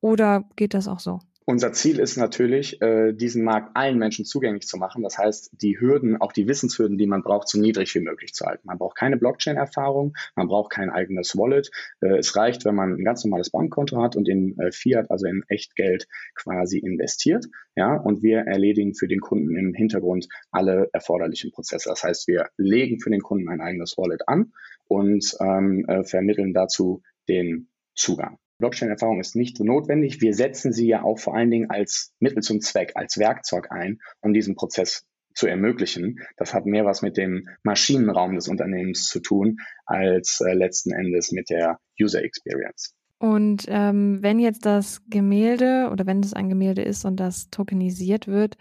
Oder 0.00 0.44
geht 0.56 0.74
das 0.74 0.88
auch 0.88 1.00
so? 1.00 1.20
Unser 1.52 1.74
Ziel 1.74 1.98
ist 1.98 2.16
natürlich, 2.16 2.80
äh, 2.80 3.12
diesen 3.12 3.44
Markt 3.44 3.76
allen 3.76 3.98
Menschen 3.98 4.24
zugänglich 4.24 4.66
zu 4.66 4.78
machen. 4.78 5.02
Das 5.02 5.18
heißt, 5.18 5.50
die 5.52 5.78
Hürden, 5.78 6.18
auch 6.18 6.32
die 6.32 6.48
Wissenshürden, 6.48 6.96
die 6.96 7.06
man 7.06 7.22
braucht, 7.22 7.46
so 7.46 7.60
niedrig 7.60 7.94
wie 7.94 8.00
möglich 8.00 8.32
zu 8.32 8.46
halten. 8.46 8.66
Man 8.66 8.78
braucht 8.78 8.96
keine 8.96 9.18
Blockchain-Erfahrung, 9.18 10.14
man 10.34 10.48
braucht 10.48 10.70
kein 10.70 10.88
eigenes 10.88 11.36
Wallet. 11.36 11.70
Äh, 12.00 12.16
es 12.16 12.34
reicht, 12.36 12.64
wenn 12.64 12.74
man 12.74 12.94
ein 12.94 13.04
ganz 13.04 13.22
normales 13.22 13.50
Bankkonto 13.50 14.02
hat 14.02 14.16
und 14.16 14.30
in 14.30 14.58
äh, 14.60 14.72
Fiat, 14.72 15.10
also 15.10 15.26
in 15.26 15.42
Echtgeld 15.46 16.08
quasi 16.34 16.78
investiert. 16.78 17.44
Ja, 17.76 17.96
und 17.96 18.22
wir 18.22 18.38
erledigen 18.38 18.94
für 18.94 19.06
den 19.06 19.20
Kunden 19.20 19.54
im 19.54 19.74
Hintergrund 19.74 20.28
alle 20.52 20.88
erforderlichen 20.94 21.52
Prozesse. 21.52 21.90
Das 21.90 22.02
heißt, 22.02 22.28
wir 22.28 22.46
legen 22.56 22.98
für 22.98 23.10
den 23.10 23.20
Kunden 23.20 23.50
ein 23.50 23.60
eigenes 23.60 23.98
Wallet 23.98 24.26
an 24.26 24.54
und 24.88 25.36
ähm, 25.38 25.84
äh, 25.86 26.02
vermitteln 26.02 26.54
dazu 26.54 27.02
den 27.28 27.68
Zugang. 27.94 28.38
Blockchain-Erfahrung 28.62 29.18
ist 29.18 29.34
nicht 29.34 29.58
notwendig. 29.58 30.20
Wir 30.20 30.34
setzen 30.34 30.72
sie 30.72 30.86
ja 30.86 31.02
auch 31.02 31.18
vor 31.18 31.36
allen 31.36 31.50
Dingen 31.50 31.68
als 31.68 32.12
Mittel 32.20 32.44
zum 32.44 32.60
Zweck, 32.60 32.92
als 32.94 33.18
Werkzeug 33.18 33.72
ein, 33.72 33.98
um 34.20 34.32
diesen 34.32 34.54
Prozess 34.54 35.04
zu 35.34 35.48
ermöglichen. 35.48 36.20
Das 36.36 36.54
hat 36.54 36.64
mehr 36.64 36.84
was 36.84 37.02
mit 37.02 37.16
dem 37.16 37.48
Maschinenraum 37.64 38.36
des 38.36 38.46
Unternehmens 38.46 39.08
zu 39.08 39.18
tun, 39.18 39.58
als 39.84 40.40
äh, 40.40 40.52
letzten 40.54 40.92
Endes 40.92 41.32
mit 41.32 41.50
der 41.50 41.80
User 42.00 42.22
Experience. 42.22 42.94
Und 43.18 43.64
ähm, 43.66 44.18
wenn 44.20 44.38
jetzt 44.38 44.64
das 44.64 45.00
Gemälde 45.08 45.88
oder 45.90 46.06
wenn 46.06 46.20
es 46.20 46.32
ein 46.32 46.48
Gemälde 46.48 46.82
ist 46.82 47.04
und 47.04 47.16
das 47.16 47.50
tokenisiert 47.50 48.28
wird, 48.28 48.56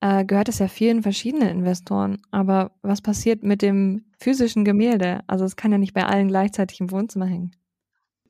äh, 0.00 0.24
gehört 0.24 0.48
es 0.48 0.60
ja 0.60 0.68
vielen 0.68 1.02
verschiedenen 1.02 1.48
Investoren. 1.48 2.18
Aber 2.30 2.70
was 2.82 3.02
passiert 3.02 3.42
mit 3.42 3.62
dem 3.62 4.04
physischen 4.20 4.64
Gemälde? 4.64 5.22
Also 5.26 5.44
es 5.44 5.56
kann 5.56 5.72
ja 5.72 5.78
nicht 5.78 5.94
bei 5.94 6.04
allen 6.04 6.28
gleichzeitig 6.28 6.78
im 6.78 6.92
Wohnzimmer 6.92 7.26
hängen. 7.26 7.50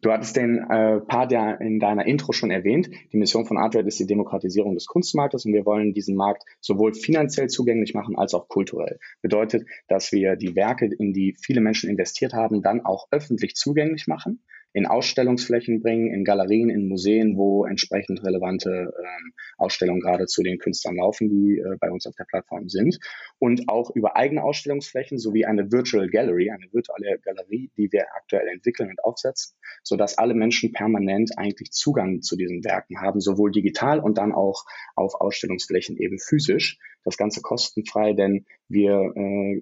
Du 0.02 0.10
hattest 0.10 0.36
den 0.36 0.58
äh, 0.58 1.00
Part 1.00 1.30
ja 1.30 1.52
in 1.52 1.78
deiner 1.78 2.06
Intro 2.06 2.32
schon 2.32 2.50
erwähnt. 2.50 2.88
Die 3.12 3.18
Mission 3.18 3.44
von 3.44 3.58
Artware 3.58 3.86
ist 3.86 3.98
die 3.98 4.06
Demokratisierung 4.06 4.74
des 4.74 4.86
Kunstmarktes 4.86 5.44
und 5.44 5.52
wir 5.52 5.66
wollen 5.66 5.92
diesen 5.92 6.16
Markt 6.16 6.44
sowohl 6.60 6.94
finanziell 6.94 7.48
zugänglich 7.48 7.92
machen 7.92 8.16
als 8.16 8.32
auch 8.32 8.48
kulturell. 8.48 8.98
Bedeutet, 9.20 9.66
dass 9.88 10.10
wir 10.10 10.36
die 10.36 10.56
Werke, 10.56 10.86
in 10.86 11.12
die 11.12 11.36
viele 11.38 11.60
Menschen 11.60 11.90
investiert 11.90 12.32
haben, 12.32 12.62
dann 12.62 12.84
auch 12.84 13.08
öffentlich 13.10 13.56
zugänglich 13.56 14.06
machen. 14.06 14.42
In 14.72 14.86
Ausstellungsflächen 14.86 15.82
bringen, 15.82 16.12
in 16.12 16.24
Galerien, 16.24 16.70
in 16.70 16.88
Museen, 16.88 17.36
wo 17.36 17.64
entsprechend 17.64 18.24
relevante 18.24 18.70
ähm, 18.70 19.32
Ausstellungen 19.58 20.00
gerade 20.00 20.26
zu 20.26 20.42
den 20.42 20.58
Künstlern 20.58 20.96
laufen, 20.96 21.28
die 21.28 21.58
äh, 21.58 21.76
bei 21.80 21.90
uns 21.90 22.06
auf 22.06 22.14
der 22.16 22.24
Plattform 22.24 22.68
sind. 22.68 22.98
Und 23.38 23.68
auch 23.68 23.90
über 23.94 24.16
eigene 24.16 24.42
Ausstellungsflächen 24.42 25.18
sowie 25.18 25.44
eine 25.44 25.72
Virtual 25.72 26.08
Gallery, 26.08 26.50
eine 26.50 26.66
virtuelle 26.72 27.18
Galerie, 27.18 27.70
die 27.76 27.90
wir 27.90 28.06
aktuell 28.14 28.48
entwickeln 28.48 28.90
und 28.90 29.02
aufsetzen, 29.04 29.56
sodass 29.82 30.18
alle 30.18 30.34
Menschen 30.34 30.72
permanent 30.72 31.32
eigentlich 31.36 31.72
Zugang 31.72 32.22
zu 32.22 32.36
diesen 32.36 32.64
Werken 32.64 33.00
haben, 33.00 33.20
sowohl 33.20 33.50
digital 33.50 34.00
und 34.00 34.18
dann 34.18 34.32
auch 34.32 34.64
auf 34.94 35.14
Ausstellungsflächen 35.14 35.96
eben 35.96 36.18
physisch. 36.18 36.78
Das 37.04 37.16
Ganze 37.16 37.40
kostenfrei, 37.40 38.12
denn 38.12 38.44
wir 38.68 39.12
äh, 39.16 39.60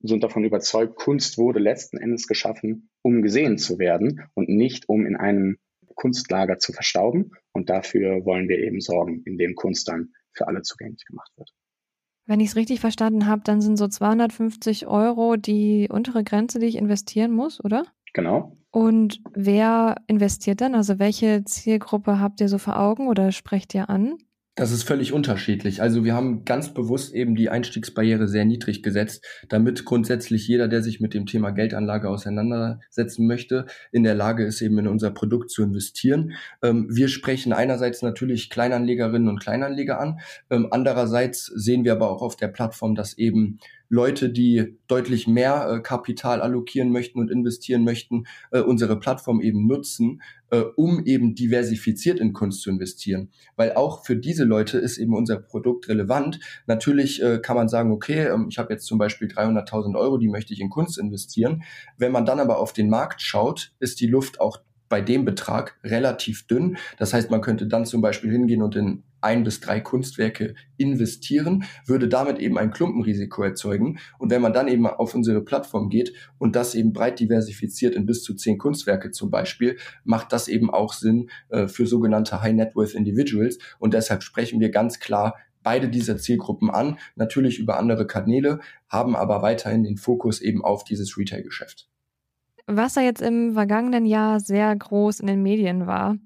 sind 0.00 0.22
davon 0.22 0.44
überzeugt, 0.44 0.96
Kunst 0.96 1.38
wurde 1.38 1.58
letzten 1.58 1.98
Endes 1.98 2.26
geschaffen, 2.26 2.90
um 3.02 3.22
gesehen 3.22 3.58
zu 3.58 3.78
werden 3.78 4.22
und 4.34 4.48
nicht 4.48 4.88
um 4.88 5.06
in 5.06 5.16
einem 5.16 5.58
Kunstlager 5.94 6.58
zu 6.58 6.72
verstauben. 6.72 7.32
Und 7.52 7.70
dafür 7.70 8.24
wollen 8.24 8.48
wir 8.48 8.58
eben 8.58 8.80
sorgen, 8.80 9.22
indem 9.24 9.54
Kunst 9.54 9.88
dann 9.88 10.12
für 10.32 10.46
alle 10.46 10.62
zugänglich 10.62 11.04
gemacht 11.04 11.32
wird. 11.36 11.50
Wenn 12.26 12.40
ich 12.40 12.50
es 12.50 12.56
richtig 12.56 12.80
verstanden 12.80 13.26
habe, 13.26 13.42
dann 13.44 13.60
sind 13.60 13.76
so 13.76 13.88
250 13.88 14.86
Euro 14.86 15.36
die 15.36 15.88
untere 15.90 16.22
Grenze, 16.24 16.58
die 16.58 16.66
ich 16.66 16.76
investieren 16.76 17.32
muss, 17.32 17.64
oder? 17.64 17.84
Genau. 18.12 18.56
Und 18.70 19.20
wer 19.32 19.96
investiert 20.06 20.60
dann? 20.60 20.74
Also 20.74 20.98
welche 20.98 21.44
Zielgruppe 21.44 22.20
habt 22.20 22.40
ihr 22.40 22.48
so 22.48 22.58
vor 22.58 22.78
Augen 22.78 23.08
oder 23.08 23.32
sprecht 23.32 23.74
ihr 23.74 23.88
an? 23.88 24.18
Das 24.58 24.72
ist 24.72 24.82
völlig 24.82 25.12
unterschiedlich. 25.12 25.82
Also 25.82 26.02
wir 26.02 26.14
haben 26.14 26.44
ganz 26.44 26.74
bewusst 26.74 27.14
eben 27.14 27.36
die 27.36 27.48
Einstiegsbarriere 27.48 28.26
sehr 28.26 28.44
niedrig 28.44 28.82
gesetzt, 28.82 29.24
damit 29.48 29.84
grundsätzlich 29.84 30.48
jeder, 30.48 30.66
der 30.66 30.82
sich 30.82 30.98
mit 30.98 31.14
dem 31.14 31.26
Thema 31.26 31.52
Geldanlage 31.52 32.10
auseinandersetzen 32.10 33.28
möchte, 33.28 33.66
in 33.92 34.02
der 34.02 34.16
Lage 34.16 34.44
ist, 34.44 34.60
eben 34.60 34.76
in 34.78 34.88
unser 34.88 35.12
Produkt 35.12 35.52
zu 35.52 35.62
investieren. 35.62 36.32
Ähm, 36.60 36.88
wir 36.90 37.06
sprechen 37.06 37.52
einerseits 37.52 38.02
natürlich 38.02 38.50
Kleinanlegerinnen 38.50 39.28
und 39.28 39.38
Kleinanleger 39.38 40.00
an. 40.00 40.18
Ähm, 40.50 40.66
andererseits 40.72 41.46
sehen 41.46 41.84
wir 41.84 41.92
aber 41.92 42.10
auch 42.10 42.22
auf 42.22 42.34
der 42.34 42.48
Plattform, 42.48 42.96
dass 42.96 43.16
eben 43.16 43.60
Leute, 43.88 44.30
die 44.30 44.76
deutlich 44.86 45.26
mehr 45.26 45.70
äh, 45.70 45.80
Kapital 45.80 46.42
allokieren 46.42 46.90
möchten 46.90 47.18
und 47.18 47.30
investieren 47.30 47.84
möchten, 47.84 48.24
äh, 48.50 48.60
unsere 48.60 48.98
Plattform 48.98 49.40
eben 49.40 49.66
nutzen, 49.66 50.20
äh, 50.50 50.60
um 50.76 51.04
eben 51.04 51.34
diversifiziert 51.34 52.20
in 52.20 52.32
Kunst 52.32 52.62
zu 52.62 52.70
investieren. 52.70 53.30
Weil 53.56 53.72
auch 53.72 54.04
für 54.04 54.16
diese 54.16 54.44
Leute 54.44 54.78
ist 54.78 54.98
eben 54.98 55.14
unser 55.14 55.38
Produkt 55.38 55.88
relevant. 55.88 56.38
Natürlich 56.66 57.22
äh, 57.22 57.38
kann 57.38 57.56
man 57.56 57.68
sagen, 57.68 57.90
okay, 57.90 58.26
ähm, 58.26 58.48
ich 58.50 58.58
habe 58.58 58.72
jetzt 58.72 58.86
zum 58.86 58.98
Beispiel 58.98 59.28
300.000 59.28 59.98
Euro, 59.98 60.18
die 60.18 60.28
möchte 60.28 60.52
ich 60.52 60.60
in 60.60 60.70
Kunst 60.70 60.98
investieren. 60.98 61.62
Wenn 61.96 62.12
man 62.12 62.26
dann 62.26 62.40
aber 62.40 62.58
auf 62.58 62.72
den 62.72 62.90
Markt 62.90 63.22
schaut, 63.22 63.72
ist 63.78 64.00
die 64.00 64.06
Luft 64.06 64.40
auch 64.40 64.58
bei 64.88 65.00
dem 65.00 65.24
Betrag 65.24 65.78
relativ 65.84 66.46
dünn. 66.46 66.76
Das 66.98 67.12
heißt, 67.12 67.30
man 67.30 67.40
könnte 67.40 67.66
dann 67.66 67.86
zum 67.86 68.00
Beispiel 68.00 68.30
hingehen 68.30 68.62
und 68.62 68.76
in 68.76 69.02
ein 69.20 69.44
bis 69.44 69.60
drei 69.60 69.80
Kunstwerke 69.80 70.54
investieren, 70.76 71.64
würde 71.86 72.08
damit 72.08 72.38
eben 72.38 72.58
ein 72.58 72.70
Klumpenrisiko 72.70 73.42
erzeugen. 73.42 73.98
Und 74.18 74.30
wenn 74.30 74.42
man 74.42 74.52
dann 74.52 74.68
eben 74.68 74.86
auf 74.86 75.14
unsere 75.14 75.42
Plattform 75.42 75.88
geht 75.88 76.12
und 76.38 76.54
das 76.56 76.74
eben 76.74 76.92
breit 76.92 77.20
diversifiziert 77.20 77.94
in 77.94 78.06
bis 78.06 78.22
zu 78.22 78.34
zehn 78.34 78.58
Kunstwerke 78.58 79.10
zum 79.10 79.30
Beispiel, 79.30 79.76
macht 80.04 80.32
das 80.32 80.48
eben 80.48 80.70
auch 80.70 80.92
Sinn 80.92 81.30
äh, 81.48 81.66
für 81.66 81.86
sogenannte 81.86 82.42
High 82.42 82.54
Net 82.54 82.76
Worth 82.76 82.94
Individuals. 82.94 83.58
Und 83.78 83.94
deshalb 83.94 84.22
sprechen 84.22 84.60
wir 84.60 84.70
ganz 84.70 85.00
klar 85.00 85.34
beide 85.62 85.88
dieser 85.88 86.16
Zielgruppen 86.16 86.70
an, 86.70 86.98
natürlich 87.16 87.58
über 87.58 87.78
andere 87.78 88.06
Kanäle, 88.06 88.60
haben 88.88 89.16
aber 89.16 89.42
weiterhin 89.42 89.82
den 89.82 89.96
Fokus 89.96 90.40
eben 90.40 90.64
auf 90.64 90.84
dieses 90.84 91.18
Retail-Geschäft. 91.18 91.88
Was 92.70 92.92
da 92.92 93.00
jetzt 93.00 93.22
im 93.22 93.54
vergangenen 93.54 94.04
Jahr 94.04 94.40
sehr 94.40 94.76
groß 94.76 95.20
in 95.20 95.26
den 95.26 95.42
Medien 95.42 95.86
war, 95.86 96.16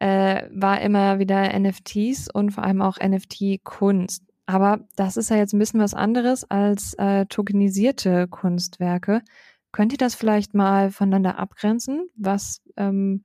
äh, 0.00 0.42
war 0.50 0.80
immer 0.80 1.20
wieder 1.20 1.56
NFTs 1.56 2.28
und 2.28 2.50
vor 2.50 2.64
allem 2.64 2.82
auch 2.82 2.98
NFT-Kunst. 2.98 4.24
Aber 4.46 4.80
das 4.96 5.16
ist 5.16 5.30
ja 5.30 5.36
jetzt 5.36 5.54
ein 5.54 5.60
bisschen 5.60 5.78
was 5.78 5.94
anderes 5.94 6.50
als 6.50 6.94
äh, 6.94 7.26
tokenisierte 7.26 8.26
Kunstwerke. 8.26 9.22
Könnt 9.70 9.92
ihr 9.92 9.98
das 9.98 10.16
vielleicht 10.16 10.52
mal 10.52 10.90
voneinander 10.90 11.38
abgrenzen? 11.38 12.08
Was, 12.16 12.60
ähm, 12.76 13.24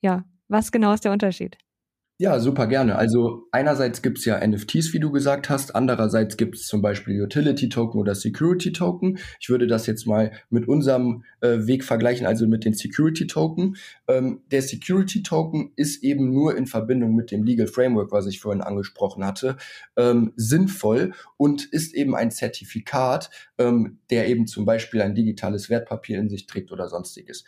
ja, 0.00 0.24
was 0.46 0.70
genau 0.70 0.92
ist 0.92 1.04
der 1.04 1.12
Unterschied? 1.12 1.58
Ja, 2.20 2.38
super 2.38 2.68
gerne. 2.68 2.94
Also 2.94 3.48
einerseits 3.50 4.00
gibt's 4.00 4.24
ja 4.24 4.38
NFTs, 4.46 4.92
wie 4.92 5.00
du 5.00 5.10
gesagt 5.10 5.50
hast, 5.50 5.74
andererseits 5.74 6.36
gibt's 6.36 6.68
zum 6.68 6.80
Beispiel 6.80 7.20
Utility 7.20 7.68
Token 7.68 8.00
oder 8.00 8.14
Security 8.14 8.70
Token. 8.70 9.18
Ich 9.40 9.48
würde 9.48 9.66
das 9.66 9.88
jetzt 9.88 10.06
mal 10.06 10.30
mit 10.48 10.68
unserem 10.68 11.24
äh, 11.40 11.66
Weg 11.66 11.82
vergleichen, 11.82 12.24
also 12.24 12.46
mit 12.46 12.64
den 12.64 12.72
Security 12.72 13.26
Token. 13.26 13.76
Ähm, 14.06 14.42
der 14.52 14.62
Security 14.62 15.24
Token 15.24 15.72
ist 15.74 16.04
eben 16.04 16.32
nur 16.32 16.56
in 16.56 16.66
Verbindung 16.68 17.16
mit 17.16 17.32
dem 17.32 17.42
Legal 17.42 17.66
Framework, 17.66 18.12
was 18.12 18.28
ich 18.28 18.38
vorhin 18.38 18.62
angesprochen 18.62 19.26
hatte, 19.26 19.56
ähm, 19.96 20.32
sinnvoll 20.36 21.14
und 21.36 21.64
ist 21.64 21.94
eben 21.94 22.14
ein 22.14 22.30
Zertifikat, 22.30 23.28
ähm, 23.58 23.98
der 24.10 24.28
eben 24.28 24.46
zum 24.46 24.64
Beispiel 24.64 25.02
ein 25.02 25.16
digitales 25.16 25.68
Wertpapier 25.68 26.20
in 26.20 26.28
sich 26.28 26.46
trägt 26.46 26.70
oder 26.70 26.88
sonstiges 26.88 27.42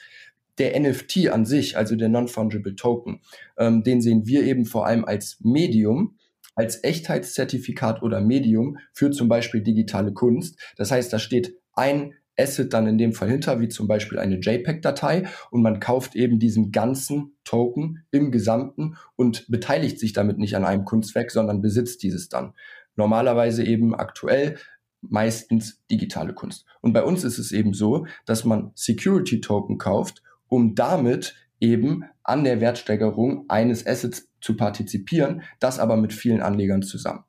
der 0.59 0.79
NFT 0.79 1.29
an 1.29 1.45
sich, 1.45 1.77
also 1.77 1.97
der 1.97 2.09
Non-Fungible 2.09 2.77
Token, 2.77 3.21
ähm, 3.59 3.83
den 3.83 4.01
sehen 4.01 4.27
wir 4.27 4.45
eben 4.45 4.65
vor 4.65 4.87
allem 4.87 5.05
als 5.05 5.39
Medium, 5.41 6.17
als 6.55 6.83
Echtheitszertifikat 6.83 8.03
oder 8.03 8.21
Medium 8.21 8.79
für 8.93 9.11
zum 9.11 9.29
Beispiel 9.29 9.61
digitale 9.63 10.13
Kunst. 10.13 10.59
Das 10.77 10.91
heißt, 10.91 11.13
da 11.13 11.19
steht 11.19 11.55
ein 11.75 12.15
Asset 12.39 12.73
dann 12.73 12.87
in 12.87 12.99
dem 12.99 13.13
Fall 13.13 13.31
hinter, 13.31 13.61
wie 13.61 13.69
zum 13.69 13.89
Beispiel 13.89 14.19
eine 14.19 14.37
JPEG-Datei 14.37 15.25
und 15.51 15.63
man 15.63 15.81
kauft 15.81 16.17
eben 16.17 16.39
diesen 16.39 16.71
ganzen 16.71 17.37
Token 17.45 18.05
im 18.11 18.31
Gesamten 18.31 18.97
und 19.17 19.47
beteiligt 19.49 19.99
sich 19.99 20.13
damit 20.13 20.39
nicht 20.39 20.55
an 20.57 20.65
einem 20.65 20.85
Kunstwerk, 20.85 21.31
sondern 21.31 21.63
besitzt 21.63 22.03
dieses 22.03 22.29
dann. 22.29 22.53
Normalerweise 22.95 23.65
eben 23.65 23.95
aktuell 23.95 24.57
meistens 25.01 25.83
digitale 25.91 26.35
Kunst. 26.35 26.67
Und 26.81 26.93
bei 26.93 27.03
uns 27.03 27.25
ist 27.25 27.39
es 27.39 27.53
eben 27.53 27.75
so, 27.75 28.07
dass 28.25 28.45
man 28.45 28.73
Security 28.75 29.41
Token 29.41 29.79
kauft 29.79 30.23
um 30.49 30.75
damit 30.75 31.35
eben 31.61 32.05
an 32.23 32.45
der 32.45 32.61
Wertsteigerung 32.61 33.45
eines 33.49 33.87
Assets 33.87 34.29
zu 34.41 34.57
partizipieren, 34.57 35.43
das 35.61 35.79
aber 35.79 35.97
mit 35.97 36.13
vielen 36.13 36.41
Anlegern 36.41 36.83
zusammen. 36.83 37.25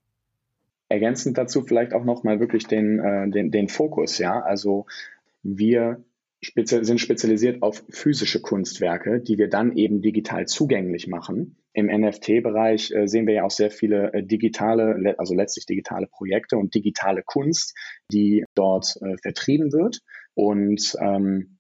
Ergänzend 0.90 1.38
dazu 1.38 1.64
vielleicht 1.64 1.94
auch 1.94 2.06
nochmal 2.06 2.40
wirklich 2.40 2.66
den, 2.68 3.00
äh, 3.00 3.30
den, 3.30 3.52
den 3.52 3.68
Fokus, 3.68 4.18
ja. 4.20 4.42
Also 4.42 4.86
wir 5.44 6.04
spezi 6.42 6.84
sind 6.84 7.00
spezialisiert 7.00 7.62
auf 7.62 7.84
physische 7.90 8.42
Kunstwerke, 8.42 9.20
die 9.20 9.38
wir 9.38 9.50
dann 9.50 9.76
eben 9.76 10.02
digital 10.02 10.46
zugänglich 10.46 11.08
machen. 11.08 11.58
Im 11.74 11.88
NFT-Bereich 11.88 12.92
äh, 12.92 13.08
sehen 13.08 13.28
wir 13.28 13.36
ja 13.36 13.44
auch 13.44 13.52
sehr 13.52 13.70
viele 13.70 14.14
äh, 14.14 14.24
digitale, 14.24 15.16
also 15.18 15.36
letztlich 15.36 15.66
digitale 15.66 16.08
Projekte 16.08 16.58
und 16.58 16.74
digitale 16.74 17.22
Kunst, 17.24 17.76
die 18.12 18.46
dort 18.56 18.98
äh, 19.02 19.18
vertrieben 19.22 19.72
wird. 19.74 20.00
Und 20.34 20.96
ähm, 21.02 21.57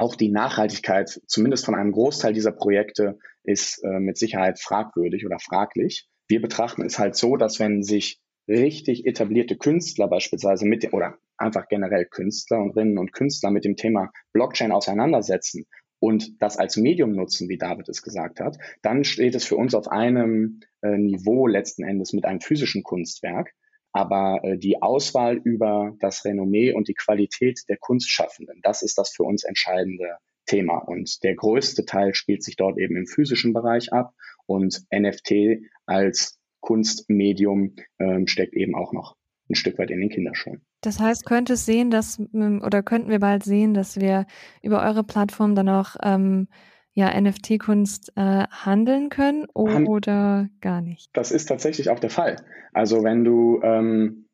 auch 0.00 0.14
die 0.16 0.30
Nachhaltigkeit, 0.30 1.20
zumindest 1.26 1.64
von 1.64 1.74
einem 1.74 1.92
Großteil 1.92 2.32
dieser 2.32 2.52
Projekte, 2.52 3.18
ist 3.44 3.82
äh, 3.84 4.00
mit 4.00 4.18
Sicherheit 4.18 4.58
fragwürdig 4.58 5.26
oder 5.26 5.38
fraglich. 5.38 6.08
Wir 6.28 6.40
betrachten 6.40 6.84
es 6.84 6.98
halt 6.98 7.16
so, 7.16 7.36
dass 7.36 7.58
wenn 7.58 7.82
sich 7.82 8.20
richtig 8.48 9.06
etablierte 9.06 9.56
Künstler 9.56 10.08
beispielsweise 10.08 10.66
mit 10.66 10.92
oder 10.92 11.18
einfach 11.36 11.68
generell 11.68 12.04
Künstlerinnen 12.04 12.98
und 12.98 13.12
Künstler 13.12 13.50
mit 13.50 13.64
dem 13.64 13.76
Thema 13.76 14.10
Blockchain 14.32 14.72
auseinandersetzen 14.72 15.66
und 16.00 16.42
das 16.42 16.56
als 16.56 16.76
Medium 16.76 17.12
nutzen, 17.12 17.48
wie 17.48 17.58
David 17.58 17.88
es 17.88 18.02
gesagt 18.02 18.40
hat, 18.40 18.56
dann 18.82 19.04
steht 19.04 19.34
es 19.34 19.44
für 19.44 19.56
uns 19.56 19.74
auf 19.74 19.88
einem 19.88 20.60
äh, 20.82 20.96
Niveau 20.96 21.46
letzten 21.46 21.84
Endes 21.84 22.12
mit 22.12 22.24
einem 22.24 22.40
physischen 22.40 22.82
Kunstwerk. 22.82 23.52
Aber 23.92 24.40
äh, 24.42 24.58
die 24.58 24.82
Auswahl 24.82 25.36
über 25.36 25.94
das 26.00 26.24
Renommee 26.24 26.72
und 26.72 26.88
die 26.88 26.94
Qualität 26.94 27.60
der 27.68 27.76
Kunstschaffenden, 27.76 28.60
das 28.62 28.82
ist 28.82 28.98
das 28.98 29.10
für 29.10 29.24
uns 29.24 29.44
entscheidende 29.44 30.16
Thema. 30.46 30.78
Und 30.78 31.22
der 31.22 31.34
größte 31.34 31.84
Teil 31.84 32.14
spielt 32.14 32.42
sich 32.42 32.56
dort 32.56 32.78
eben 32.78 32.96
im 32.96 33.06
physischen 33.06 33.52
Bereich 33.52 33.92
ab 33.92 34.14
und 34.46 34.84
NFT 34.92 35.62
als 35.86 36.38
Kunstmedium 36.60 37.74
ähm, 37.98 38.26
steckt 38.26 38.54
eben 38.54 38.74
auch 38.74 38.92
noch 38.92 39.16
ein 39.48 39.54
Stück 39.54 39.78
weit 39.78 39.90
in 39.90 40.00
den 40.00 40.10
Kinderschuhen. 40.10 40.62
Das 40.82 41.00
heißt, 41.00 41.26
könnte 41.26 41.54
es 41.54 41.66
sehen, 41.66 41.90
dass 41.90 42.18
ähm, 42.32 42.62
oder 42.64 42.82
könnten 42.82 43.10
wir 43.10 43.18
bald 43.18 43.44
sehen, 43.44 43.74
dass 43.74 44.00
wir 44.00 44.26
über 44.62 44.82
eure 44.82 45.04
Plattform 45.04 45.54
dann 45.54 45.68
auch 45.68 45.96
ähm, 46.02 46.48
ja, 46.92 47.18
NFT-Kunst 47.18 48.12
äh, 48.16 48.44
handeln 48.50 49.08
können 49.10 49.46
oder 49.54 50.48
gar 50.60 50.80
nicht? 50.80 51.10
Das 51.12 51.30
ist 51.30 51.46
tatsächlich 51.46 51.90
auch 51.90 52.00
der 52.00 52.10
Fall. 52.10 52.36
Also 52.72 53.04
wenn 53.04 53.24
du 53.24 53.60
ähm, 53.62 54.26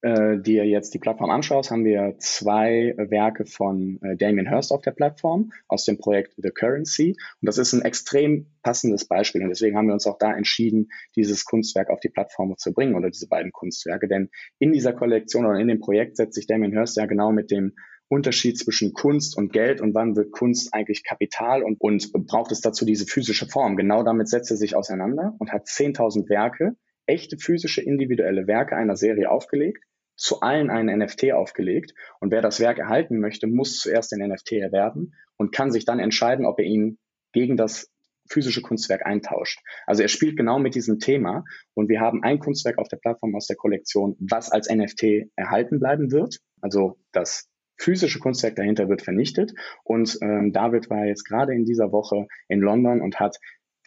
äh, 0.00 0.38
dir 0.38 0.64
jetzt 0.64 0.94
die 0.94 0.98
Plattform 0.98 1.30
anschaust, 1.30 1.72
haben 1.72 1.84
wir 1.84 2.14
zwei 2.18 2.94
Werke 2.96 3.46
von 3.46 3.98
äh, 4.02 4.16
Damien 4.16 4.48
Hirst 4.48 4.70
auf 4.70 4.82
der 4.82 4.92
Plattform 4.92 5.52
aus 5.66 5.84
dem 5.84 5.98
Projekt 5.98 6.34
The 6.36 6.50
Currency. 6.50 7.16
Und 7.40 7.46
das 7.46 7.58
ist 7.58 7.72
ein 7.72 7.82
extrem 7.82 8.46
passendes 8.62 9.06
Beispiel. 9.06 9.42
Und 9.42 9.48
deswegen 9.48 9.76
haben 9.76 9.88
wir 9.88 9.94
uns 9.94 10.06
auch 10.06 10.18
da 10.18 10.32
entschieden, 10.32 10.90
dieses 11.16 11.44
Kunstwerk 11.44 11.90
auf 11.90 11.98
die 11.98 12.10
Plattform 12.10 12.56
zu 12.56 12.72
bringen 12.72 12.94
oder 12.94 13.10
diese 13.10 13.28
beiden 13.28 13.50
Kunstwerke. 13.50 14.06
Denn 14.06 14.30
in 14.60 14.72
dieser 14.72 14.92
Kollektion 14.92 15.46
oder 15.46 15.58
in 15.58 15.68
dem 15.68 15.80
Projekt 15.80 16.16
setzt 16.16 16.34
sich 16.34 16.46
Damien 16.46 16.72
Hirst 16.72 16.96
ja 16.96 17.06
genau 17.06 17.32
mit 17.32 17.50
dem 17.50 17.74
Unterschied 18.08 18.58
zwischen 18.58 18.94
Kunst 18.94 19.36
und 19.36 19.52
Geld 19.52 19.80
und 19.80 19.94
wann 19.94 20.16
wird 20.16 20.32
Kunst 20.32 20.72
eigentlich 20.72 21.04
Kapital 21.04 21.62
und, 21.62 21.80
und 21.80 22.26
braucht 22.26 22.52
es 22.52 22.60
dazu 22.60 22.84
diese 22.84 23.06
physische 23.06 23.46
Form. 23.46 23.76
Genau 23.76 24.02
damit 24.02 24.28
setzt 24.28 24.50
er 24.50 24.56
sich 24.56 24.74
auseinander 24.74 25.34
und 25.38 25.52
hat 25.52 25.66
10.000 25.66 26.28
Werke, 26.28 26.76
echte 27.06 27.36
physische 27.38 27.82
individuelle 27.82 28.46
Werke 28.46 28.76
einer 28.76 28.96
Serie 28.96 29.30
aufgelegt, 29.30 29.84
zu 30.16 30.40
allen 30.40 30.70
einen 30.70 30.98
NFT 30.98 31.32
aufgelegt 31.32 31.94
und 32.20 32.32
wer 32.32 32.42
das 32.42 32.60
Werk 32.60 32.78
erhalten 32.78 33.20
möchte, 33.20 33.46
muss 33.46 33.78
zuerst 33.78 34.10
den 34.10 34.26
NFT 34.26 34.52
erwerben 34.52 35.12
und 35.36 35.52
kann 35.52 35.70
sich 35.70 35.84
dann 35.84 36.00
entscheiden, 36.00 36.44
ob 36.44 36.58
er 36.58 36.64
ihn 36.64 36.98
gegen 37.32 37.56
das 37.56 37.90
physische 38.28 38.62
Kunstwerk 38.62 39.06
eintauscht. 39.06 39.60
Also 39.86 40.02
er 40.02 40.08
spielt 40.08 40.36
genau 40.36 40.58
mit 40.58 40.74
diesem 40.74 40.98
Thema 40.98 41.44
und 41.74 41.88
wir 41.88 42.00
haben 42.00 42.22
ein 42.22 42.40
Kunstwerk 42.40 42.78
auf 42.78 42.88
der 42.88 42.98
Plattform 42.98 43.34
aus 43.34 43.46
der 43.46 43.56
Kollektion, 43.56 44.16
was 44.18 44.50
als 44.50 44.68
NFT 44.68 45.30
erhalten 45.36 45.78
bleiben 45.78 46.10
wird. 46.10 46.38
Also 46.60 46.98
das 47.12 47.48
physische 47.78 48.18
Kunstwerk 48.18 48.56
dahinter 48.56 48.88
wird 48.88 49.02
vernichtet 49.02 49.52
und 49.84 50.18
ähm, 50.20 50.52
David 50.52 50.90
war 50.90 51.06
jetzt 51.06 51.24
gerade 51.24 51.54
in 51.54 51.64
dieser 51.64 51.92
Woche 51.92 52.26
in 52.48 52.60
London 52.60 53.00
und 53.00 53.20
hat 53.20 53.38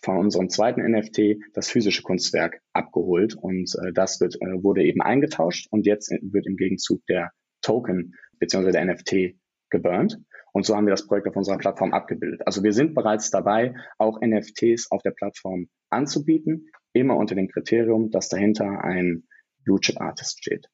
von 0.01 0.17
unserem 0.17 0.49
zweiten 0.49 0.81
NFT 0.81 1.37
das 1.53 1.69
physische 1.69 2.01
Kunstwerk 2.01 2.61
abgeholt 2.73 3.35
und 3.35 3.75
äh, 3.83 3.93
das 3.93 4.19
wird, 4.19 4.35
äh, 4.41 4.63
wurde 4.63 4.83
eben 4.83 5.01
eingetauscht 5.01 5.67
und 5.71 5.85
jetzt 5.85 6.11
wird 6.21 6.47
im 6.47 6.55
Gegenzug 6.55 7.05
der 7.07 7.31
Token 7.61 8.15
bzw. 8.39 8.71
der 8.71 8.85
NFT 8.85 9.35
geburnt. 9.69 10.19
Und 10.53 10.65
so 10.65 10.75
haben 10.75 10.85
wir 10.85 10.91
das 10.91 11.07
Projekt 11.07 11.27
auf 11.27 11.35
unserer 11.35 11.57
Plattform 11.57 11.93
abgebildet. 11.93 12.41
Also 12.45 12.61
wir 12.63 12.73
sind 12.73 12.93
bereits 12.93 13.31
dabei, 13.31 13.73
auch 13.97 14.19
NFTs 14.21 14.91
auf 14.91 15.01
der 15.01 15.11
Plattform 15.11 15.67
anzubieten, 15.89 16.67
immer 16.93 17.15
unter 17.15 17.35
dem 17.35 17.47
Kriterium, 17.47 18.09
dass 18.09 18.27
dahinter 18.27 18.83
ein 18.83 19.23
Blue 19.63 19.79
Chip 19.79 20.01
Artist 20.01 20.39
steht. 20.39 20.67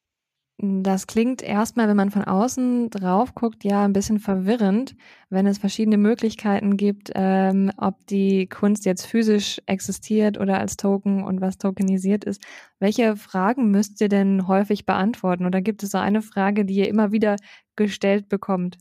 Das 0.60 1.06
klingt 1.06 1.40
erstmal, 1.40 1.86
wenn 1.86 1.96
man 1.96 2.10
von 2.10 2.24
außen 2.24 2.90
drauf 2.90 3.32
guckt, 3.36 3.62
ja 3.62 3.84
ein 3.84 3.92
bisschen 3.92 4.18
verwirrend, 4.18 4.96
wenn 5.30 5.46
es 5.46 5.58
verschiedene 5.58 5.98
Möglichkeiten 5.98 6.76
gibt, 6.76 7.12
ähm, 7.14 7.70
ob 7.76 8.04
die 8.08 8.48
Kunst 8.48 8.84
jetzt 8.84 9.06
physisch 9.06 9.62
existiert 9.66 10.36
oder 10.36 10.58
als 10.58 10.76
Token 10.76 11.22
und 11.22 11.40
was 11.40 11.58
tokenisiert 11.58 12.24
ist. 12.24 12.42
Welche 12.80 13.14
Fragen 13.14 13.70
müsst 13.70 14.00
ihr 14.00 14.08
denn 14.08 14.48
häufig 14.48 14.84
beantworten? 14.84 15.46
Oder 15.46 15.60
gibt 15.60 15.84
es 15.84 15.92
so 15.92 15.98
eine 15.98 16.22
Frage, 16.22 16.64
die 16.64 16.74
ihr 16.74 16.88
immer 16.88 17.12
wieder 17.12 17.36
gestellt 17.76 18.28
bekommt? 18.28 18.78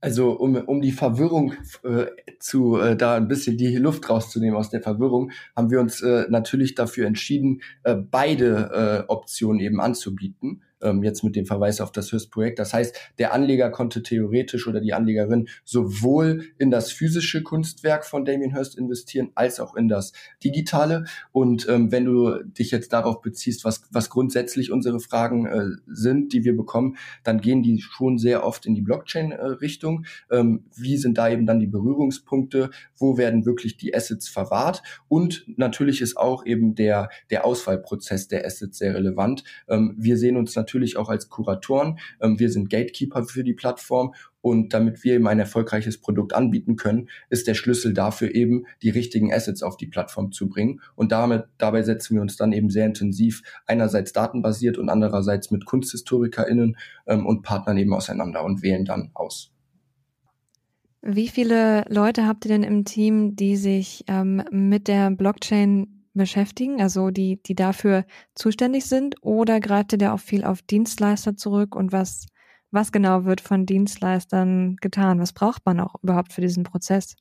Also 0.00 0.30
um, 0.32 0.56
um 0.56 0.80
die 0.80 0.92
Verwirrung 0.92 1.52
äh, 1.82 2.06
zu 2.40 2.78
äh, 2.78 2.96
da 2.96 3.16
ein 3.16 3.28
bisschen 3.28 3.58
die 3.58 3.76
Luft 3.76 4.08
rauszunehmen 4.08 4.56
aus 4.56 4.70
der 4.70 4.80
Verwirrung, 4.80 5.30
haben 5.54 5.70
wir 5.70 5.80
uns 5.80 6.00
äh, 6.00 6.24
natürlich 6.30 6.74
dafür 6.74 7.06
entschieden, 7.06 7.60
äh, 7.82 7.96
beide 7.96 9.04
äh, 9.08 9.12
Optionen 9.12 9.60
eben 9.60 9.78
anzubieten 9.80 10.62
ähm, 10.86 11.02
jetzt 11.02 11.24
mit 11.24 11.36
dem 11.36 11.46
Verweis 11.46 11.80
auf 11.80 11.92
das 11.92 12.12
Höchstprojekt. 12.12 12.58
Das 12.58 12.72
heißt, 12.72 12.96
der 13.18 13.32
Anleger 13.32 13.70
konnte 13.70 14.02
theoretisch 14.02 14.66
oder 14.66 14.80
die 14.80 14.94
Anlegerin 14.94 15.48
sowohl 15.64 16.44
in 16.58 16.70
das 16.70 16.92
physische 16.92 17.42
Kunstwerk 17.42 18.04
von 18.04 18.24
Damien 18.24 18.54
Hirst 18.54 18.78
investieren, 18.78 19.30
als 19.34 19.60
auch 19.60 19.74
in 19.74 19.88
das 19.88 20.12
digitale. 20.42 21.04
Und 21.32 21.68
ähm, 21.68 21.92
wenn 21.92 22.04
du 22.04 22.42
dich 22.42 22.70
jetzt 22.70 22.92
darauf 22.92 23.20
beziehst, 23.20 23.64
was, 23.64 23.82
was 23.90 24.10
grundsätzlich 24.10 24.70
unsere 24.70 25.00
Fragen 25.00 25.46
äh, 25.46 25.66
sind, 25.86 26.32
die 26.32 26.44
wir 26.44 26.56
bekommen, 26.56 26.96
dann 27.24 27.40
gehen 27.40 27.62
die 27.62 27.80
schon 27.80 28.18
sehr 28.18 28.44
oft 28.44 28.66
in 28.66 28.74
die 28.74 28.82
Blockchain-Richtung. 28.82 30.04
Äh, 30.30 30.38
ähm, 30.38 30.64
wie 30.76 30.96
sind 30.96 31.18
da 31.18 31.28
eben 31.28 31.46
dann 31.46 31.60
die 31.60 31.66
Berührungspunkte? 31.66 32.70
Wo 32.96 33.18
werden 33.18 33.44
wirklich 33.44 33.76
die 33.76 33.94
Assets 33.94 34.28
verwahrt? 34.28 34.82
Und 35.08 35.44
natürlich 35.56 36.00
ist 36.00 36.16
auch 36.16 36.46
eben 36.46 36.74
der, 36.74 37.08
der 37.30 37.44
Auswahlprozess 37.44 38.28
der 38.28 38.44
Assets 38.46 38.78
sehr 38.78 38.94
relevant. 38.94 39.44
Ähm, 39.68 39.94
wir 39.98 40.16
sehen 40.16 40.36
uns 40.36 40.54
natürlich 40.54 40.75
natürlich 40.76 40.96
auch 40.98 41.08
als 41.08 41.28
Kuratoren. 41.28 41.98
Ähm, 42.20 42.38
wir 42.38 42.50
sind 42.50 42.70
Gatekeeper 42.70 43.24
für 43.24 43.42
die 43.42 43.54
Plattform 43.54 44.14
und 44.42 44.72
damit 44.74 45.02
wir 45.02 45.14
eben 45.14 45.26
ein 45.26 45.40
erfolgreiches 45.40 46.00
Produkt 46.00 46.34
anbieten 46.34 46.76
können, 46.76 47.08
ist 47.30 47.48
der 47.48 47.54
Schlüssel 47.54 47.94
dafür 47.94 48.34
eben, 48.34 48.64
die 48.82 48.90
richtigen 48.90 49.32
Assets 49.32 49.62
auf 49.62 49.76
die 49.76 49.86
Plattform 49.86 50.30
zu 50.30 50.48
bringen. 50.48 50.80
Und 50.94 51.10
damit, 51.10 51.46
dabei 51.58 51.82
setzen 51.82 52.14
wir 52.14 52.22
uns 52.22 52.36
dann 52.36 52.52
eben 52.52 52.70
sehr 52.70 52.86
intensiv 52.86 53.42
einerseits 53.66 54.12
datenbasiert 54.12 54.78
und 54.78 54.88
andererseits 54.88 55.50
mit 55.50 55.64
KunsthistorikerInnen 55.64 56.76
ähm, 57.06 57.26
und 57.26 57.42
Partnern 57.42 57.78
eben 57.78 57.94
auseinander 57.94 58.44
und 58.44 58.62
wählen 58.62 58.84
dann 58.84 59.10
aus. 59.14 59.52
Wie 61.02 61.28
viele 61.28 61.84
Leute 61.88 62.26
habt 62.26 62.44
ihr 62.44 62.50
denn 62.50 62.64
im 62.64 62.84
Team, 62.84 63.36
die 63.36 63.56
sich 63.56 64.04
ähm, 64.08 64.42
mit 64.50 64.88
der 64.88 65.10
Blockchain 65.10 65.95
beschäftigen, 66.16 66.80
also 66.80 67.10
die, 67.10 67.42
die 67.42 67.54
dafür 67.54 68.04
zuständig 68.34 68.86
sind? 68.86 69.16
Oder 69.22 69.60
greift 69.60 69.92
ihr 69.92 69.98
da 69.98 70.14
auch 70.14 70.20
viel 70.20 70.44
auf 70.44 70.62
Dienstleister 70.62 71.36
zurück 71.36 71.74
und 71.76 71.92
was, 71.92 72.26
was 72.70 72.92
genau 72.92 73.24
wird 73.24 73.40
von 73.40 73.66
Dienstleistern 73.66 74.76
getan? 74.80 75.20
Was 75.20 75.32
braucht 75.32 75.64
man 75.66 75.80
auch 75.80 75.94
überhaupt 76.02 76.32
für 76.32 76.40
diesen 76.40 76.64
Prozess? 76.64 77.16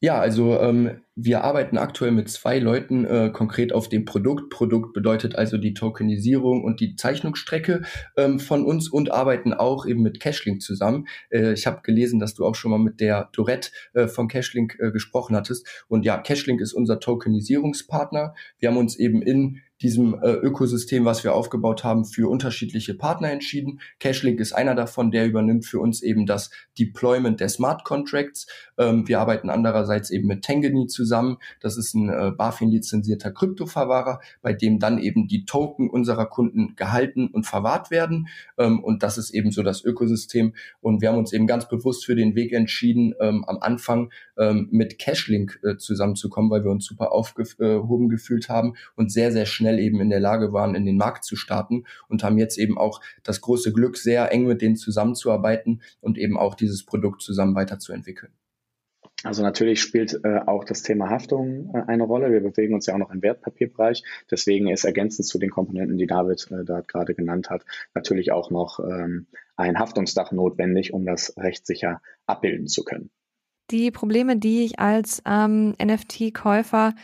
Ja, 0.00 0.20
also 0.20 0.60
ähm, 0.60 1.00
wir 1.14 1.42
arbeiten 1.42 1.78
aktuell 1.78 2.10
mit 2.10 2.28
zwei 2.28 2.58
Leuten 2.58 3.06
äh, 3.06 3.30
konkret 3.32 3.72
auf 3.72 3.88
dem 3.88 4.04
Produkt. 4.04 4.50
Produkt 4.50 4.92
bedeutet 4.92 5.36
also 5.36 5.56
die 5.56 5.72
Tokenisierung 5.72 6.62
und 6.62 6.80
die 6.80 6.96
Zeichnungsstrecke 6.96 7.80
ähm, 8.18 8.38
von 8.38 8.66
uns 8.66 8.90
und 8.90 9.10
arbeiten 9.10 9.54
auch 9.54 9.86
eben 9.86 10.02
mit 10.02 10.20
Cashlink 10.20 10.60
zusammen. 10.60 11.08
Äh, 11.30 11.54
ich 11.54 11.66
habe 11.66 11.80
gelesen, 11.82 12.20
dass 12.20 12.34
du 12.34 12.44
auch 12.44 12.54
schon 12.54 12.72
mal 12.72 12.78
mit 12.78 13.00
der 13.00 13.30
Dorette 13.32 13.70
äh, 13.94 14.06
von 14.06 14.28
Cashlink 14.28 14.76
äh, 14.78 14.90
gesprochen 14.90 15.34
hattest. 15.34 15.66
Und 15.88 16.04
ja, 16.04 16.18
Cashlink 16.18 16.60
ist 16.60 16.74
unser 16.74 17.00
Tokenisierungspartner. 17.00 18.34
Wir 18.58 18.68
haben 18.68 18.76
uns 18.76 18.96
eben 18.96 19.22
in 19.22 19.62
diesem 19.82 20.14
äh, 20.22 20.32
Ökosystem, 20.32 21.04
was 21.04 21.22
wir 21.22 21.34
aufgebaut 21.34 21.84
haben, 21.84 22.04
für 22.04 22.30
unterschiedliche 22.30 22.94
Partner 22.94 23.30
entschieden. 23.30 23.80
Cashlink 24.00 24.40
ist 24.40 24.52
einer 24.52 24.74
davon, 24.74 25.10
der 25.10 25.26
übernimmt 25.26 25.66
für 25.66 25.80
uns 25.80 26.02
eben 26.02 26.24
das 26.24 26.50
Deployment 26.78 27.40
der 27.40 27.48
Smart 27.48 27.84
Contracts. 27.84 28.46
Ähm, 28.78 29.06
wir 29.06 29.20
arbeiten 29.20 29.50
andererseits 29.50 30.10
eben 30.10 30.28
mit 30.28 30.44
Tangany 30.44 30.86
zusammen. 30.86 31.36
Das 31.60 31.76
ist 31.76 31.94
ein 31.94 32.08
äh, 32.08 32.32
BaFin-lizenzierter 32.36 33.32
Kryptoverwahrer, 33.32 34.20
bei 34.40 34.54
dem 34.54 34.78
dann 34.78 34.98
eben 34.98 35.28
die 35.28 35.44
Token 35.44 35.90
unserer 35.90 36.26
Kunden 36.26 36.74
gehalten 36.76 37.28
und 37.28 37.44
verwahrt 37.44 37.90
werden. 37.90 38.28
Ähm, 38.56 38.82
und 38.82 39.02
das 39.02 39.18
ist 39.18 39.30
eben 39.30 39.50
so 39.50 39.62
das 39.62 39.84
Ökosystem. 39.84 40.54
Und 40.80 41.02
wir 41.02 41.10
haben 41.10 41.18
uns 41.18 41.32
eben 41.32 41.46
ganz 41.46 41.68
bewusst 41.68 42.06
für 42.06 42.14
den 42.14 42.34
Weg 42.34 42.52
entschieden, 42.52 43.14
ähm, 43.20 43.44
am 43.46 43.58
Anfang 43.58 44.10
ähm, 44.38 44.68
mit 44.70 44.98
Cashlink 44.98 45.60
äh, 45.62 45.76
zusammenzukommen, 45.76 46.50
weil 46.50 46.64
wir 46.64 46.70
uns 46.70 46.86
super 46.86 47.12
aufgehoben 47.12 48.08
gefühlt 48.08 48.48
haben 48.48 48.74
und 48.94 49.12
sehr, 49.12 49.32
sehr 49.32 49.46
schnell 49.46 49.65
schnell 49.66 49.80
eben 49.80 50.00
in 50.00 50.10
der 50.10 50.20
Lage 50.20 50.52
waren, 50.52 50.76
in 50.76 50.86
den 50.86 50.96
Markt 50.96 51.24
zu 51.24 51.34
starten 51.34 51.84
und 52.08 52.22
haben 52.22 52.38
jetzt 52.38 52.56
eben 52.56 52.78
auch 52.78 53.00
das 53.24 53.40
große 53.40 53.72
Glück, 53.72 53.96
sehr 53.96 54.30
eng 54.30 54.46
mit 54.46 54.62
denen 54.62 54.76
zusammenzuarbeiten 54.76 55.82
und 56.00 56.18
eben 56.18 56.38
auch 56.38 56.54
dieses 56.54 56.84
Produkt 56.84 57.20
zusammen 57.22 57.56
weiterzuentwickeln. 57.56 58.32
Also 59.24 59.42
natürlich 59.42 59.80
spielt 59.80 60.20
äh, 60.22 60.40
auch 60.46 60.62
das 60.62 60.82
Thema 60.82 61.10
Haftung 61.10 61.70
äh, 61.74 61.82
eine 61.88 62.04
Rolle. 62.04 62.30
Wir 62.30 62.40
bewegen 62.40 62.74
uns 62.74 62.86
ja 62.86 62.94
auch 62.94 62.98
noch 62.98 63.10
im 63.10 63.22
Wertpapierbereich. 63.22 64.04
Deswegen 64.30 64.68
ist 64.68 64.84
ergänzend 64.84 65.26
zu 65.26 65.38
den 65.38 65.50
Komponenten, 65.50 65.96
die 65.96 66.06
David 66.06 66.46
äh, 66.50 66.64
da 66.64 66.82
gerade 66.82 67.14
genannt 67.14 67.50
hat, 67.50 67.64
natürlich 67.94 68.30
auch 68.30 68.50
noch 68.50 68.78
ähm, 68.78 69.26
ein 69.56 69.78
Haftungsdach 69.78 70.32
notwendig, 70.32 70.92
um 70.92 71.06
das 71.06 71.34
rechtssicher 71.38 72.02
abbilden 72.26 72.68
zu 72.68 72.84
können. 72.84 73.10
Die 73.70 73.90
Probleme, 73.90 74.36
die 74.36 74.64
ich 74.64 74.78
als 74.78 75.22
ähm, 75.26 75.74
NFT-Käufer 75.82 76.94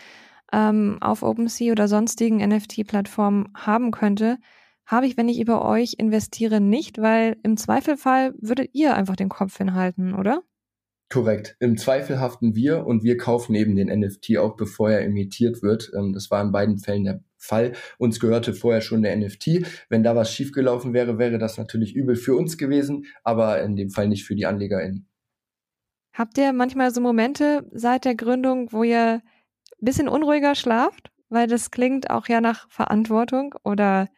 ähm, 0.52 0.98
auf 1.00 1.22
OpenSea 1.22 1.72
oder 1.72 1.88
sonstigen 1.88 2.38
NFT-Plattformen 2.38 3.48
haben 3.54 3.90
könnte, 3.90 4.38
habe 4.86 5.06
ich, 5.06 5.16
wenn 5.16 5.28
ich 5.28 5.40
über 5.40 5.64
euch 5.64 5.94
investiere, 5.98 6.60
nicht, 6.60 6.98
weil 6.98 7.36
im 7.42 7.56
Zweifelfall 7.56 8.34
würdet 8.40 8.70
ihr 8.72 8.94
einfach 8.94 9.16
den 9.16 9.28
Kopf 9.28 9.56
hinhalten, 9.56 10.14
oder? 10.14 10.42
Korrekt. 11.12 11.56
Im 11.60 11.76
Zweifel 11.76 12.20
haften 12.20 12.54
wir 12.54 12.86
und 12.86 13.04
wir 13.04 13.18
kaufen 13.18 13.54
eben 13.54 13.76
den 13.76 13.88
NFT 13.88 14.38
auch, 14.38 14.56
bevor 14.56 14.90
er 14.90 15.04
imitiert 15.04 15.62
wird. 15.62 15.92
Ähm, 15.94 16.14
das 16.14 16.30
war 16.30 16.42
in 16.42 16.52
beiden 16.52 16.78
Fällen 16.78 17.04
der 17.04 17.20
Fall. 17.36 17.72
Uns 17.98 18.18
gehörte 18.18 18.54
vorher 18.54 18.80
schon 18.80 19.02
der 19.02 19.14
NFT. 19.16 19.66
Wenn 19.90 20.02
da 20.02 20.16
was 20.16 20.32
schiefgelaufen 20.32 20.94
wäre, 20.94 21.18
wäre 21.18 21.36
das 21.38 21.58
natürlich 21.58 21.94
übel 21.94 22.16
für 22.16 22.34
uns 22.34 22.56
gewesen, 22.56 23.04
aber 23.24 23.60
in 23.62 23.76
dem 23.76 23.90
Fall 23.90 24.08
nicht 24.08 24.24
für 24.24 24.34
die 24.34 24.46
AnlegerInnen. 24.46 25.06
Habt 26.14 26.38
ihr 26.38 26.52
manchmal 26.52 26.90
so 26.92 27.00
Momente 27.00 27.66
seit 27.72 28.04
der 28.06 28.14
Gründung, 28.14 28.72
wo 28.72 28.82
ihr 28.82 29.20
bisschen 29.84 30.08
unruhiger 30.08 30.54
schlaft? 30.54 31.10
Weil 31.28 31.46
das 31.46 31.70
klingt 31.70 32.10
auch 32.10 32.28
ja 32.28 32.40
nach 32.40 32.68
Verantwortung 32.70 33.54
oder 33.64 34.08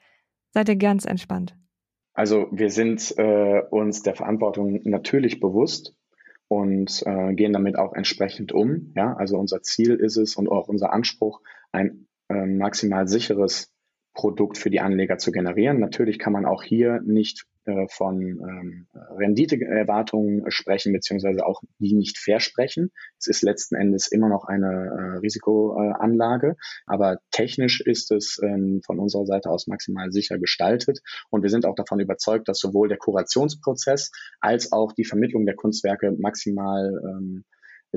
seid 0.51 0.69
ihr 0.69 0.77
ganz 0.77 1.05
entspannt? 1.05 1.57
Also 2.13 2.49
wir 2.53 2.71
sind 2.71 3.17
äh, 3.19 3.63
uns 3.71 4.03
der 4.03 4.15
Verantwortung 4.15 4.81
natürlich 4.85 5.41
bewusst 5.41 5.97
und 6.49 7.03
äh, 7.07 7.35
gehen 7.35 7.53
damit 7.53 7.77
auch 7.77 7.93
entsprechend 7.93 8.53
um. 8.53 8.93
Ja, 8.97 9.15
also 9.15 9.39
unser 9.39 9.63
Ziel 9.63 9.95
ist 9.95 10.17
es 10.17 10.37
und 10.37 10.49
auch 10.49 10.69
unser 10.69 10.93
Anspruch, 10.93 11.41
ein 11.73 12.07
äh, 12.29 12.47
maximal 12.47 13.09
sicheres 13.09 13.73
Produkt 14.13 14.59
für 14.59 14.71
die 14.71 14.81
Anleger 14.81 15.19
zu 15.19 15.33
generieren. 15.33 15.81
Natürlich 15.81 16.19
kann 16.19 16.33
man 16.33 16.47
auch 16.47 16.63
hier 16.63 17.01
nicht 17.05 17.47
äh, 17.67 17.87
von 17.89 18.21
ähm, 18.21 18.87
Renditeerwartungen 19.17 20.51
sprechen, 20.51 20.93
beziehungsweise 20.93 21.47
auch 21.47 21.63
die 21.79 21.95
nicht 21.95 22.19
versprechen. 22.19 22.91
Es 23.19 23.27
ist 23.27 23.43
letzten 23.43 23.77
Endes 23.77 24.09
immer 24.09 24.29
noch 24.29 24.45
eine 24.45 24.67
äh, 24.67 25.19
Risikoanlage, 25.19 26.57
aber 26.87 27.19
technisch 27.31 27.81
ist 27.81 28.11
es 28.11 28.39
ähm, 28.43 28.81
von 28.85 28.99
unserer 28.99 29.27
Seite 29.27 29.51
aus 29.51 29.67
maximal 29.67 30.13
sicher 30.13 30.39
gestaltet. 30.39 31.01
Und 31.31 31.43
wir 31.43 31.51
sind 31.51 31.67
auch 31.67 31.75
davon 31.75 32.01
überzeugt, 32.01 32.49
dass 32.49 32.59
sowohl 32.59 32.89
der 32.89 32.99
Kurationsprozess 32.99 34.11
als 34.41 34.73
auch 34.73 34.93
die 34.93 35.05
Vermittlung 35.05 35.47
der 35.47 35.57
Kunstwerke 35.57 36.13
maximal 36.19 37.01
ähm, 37.03 37.45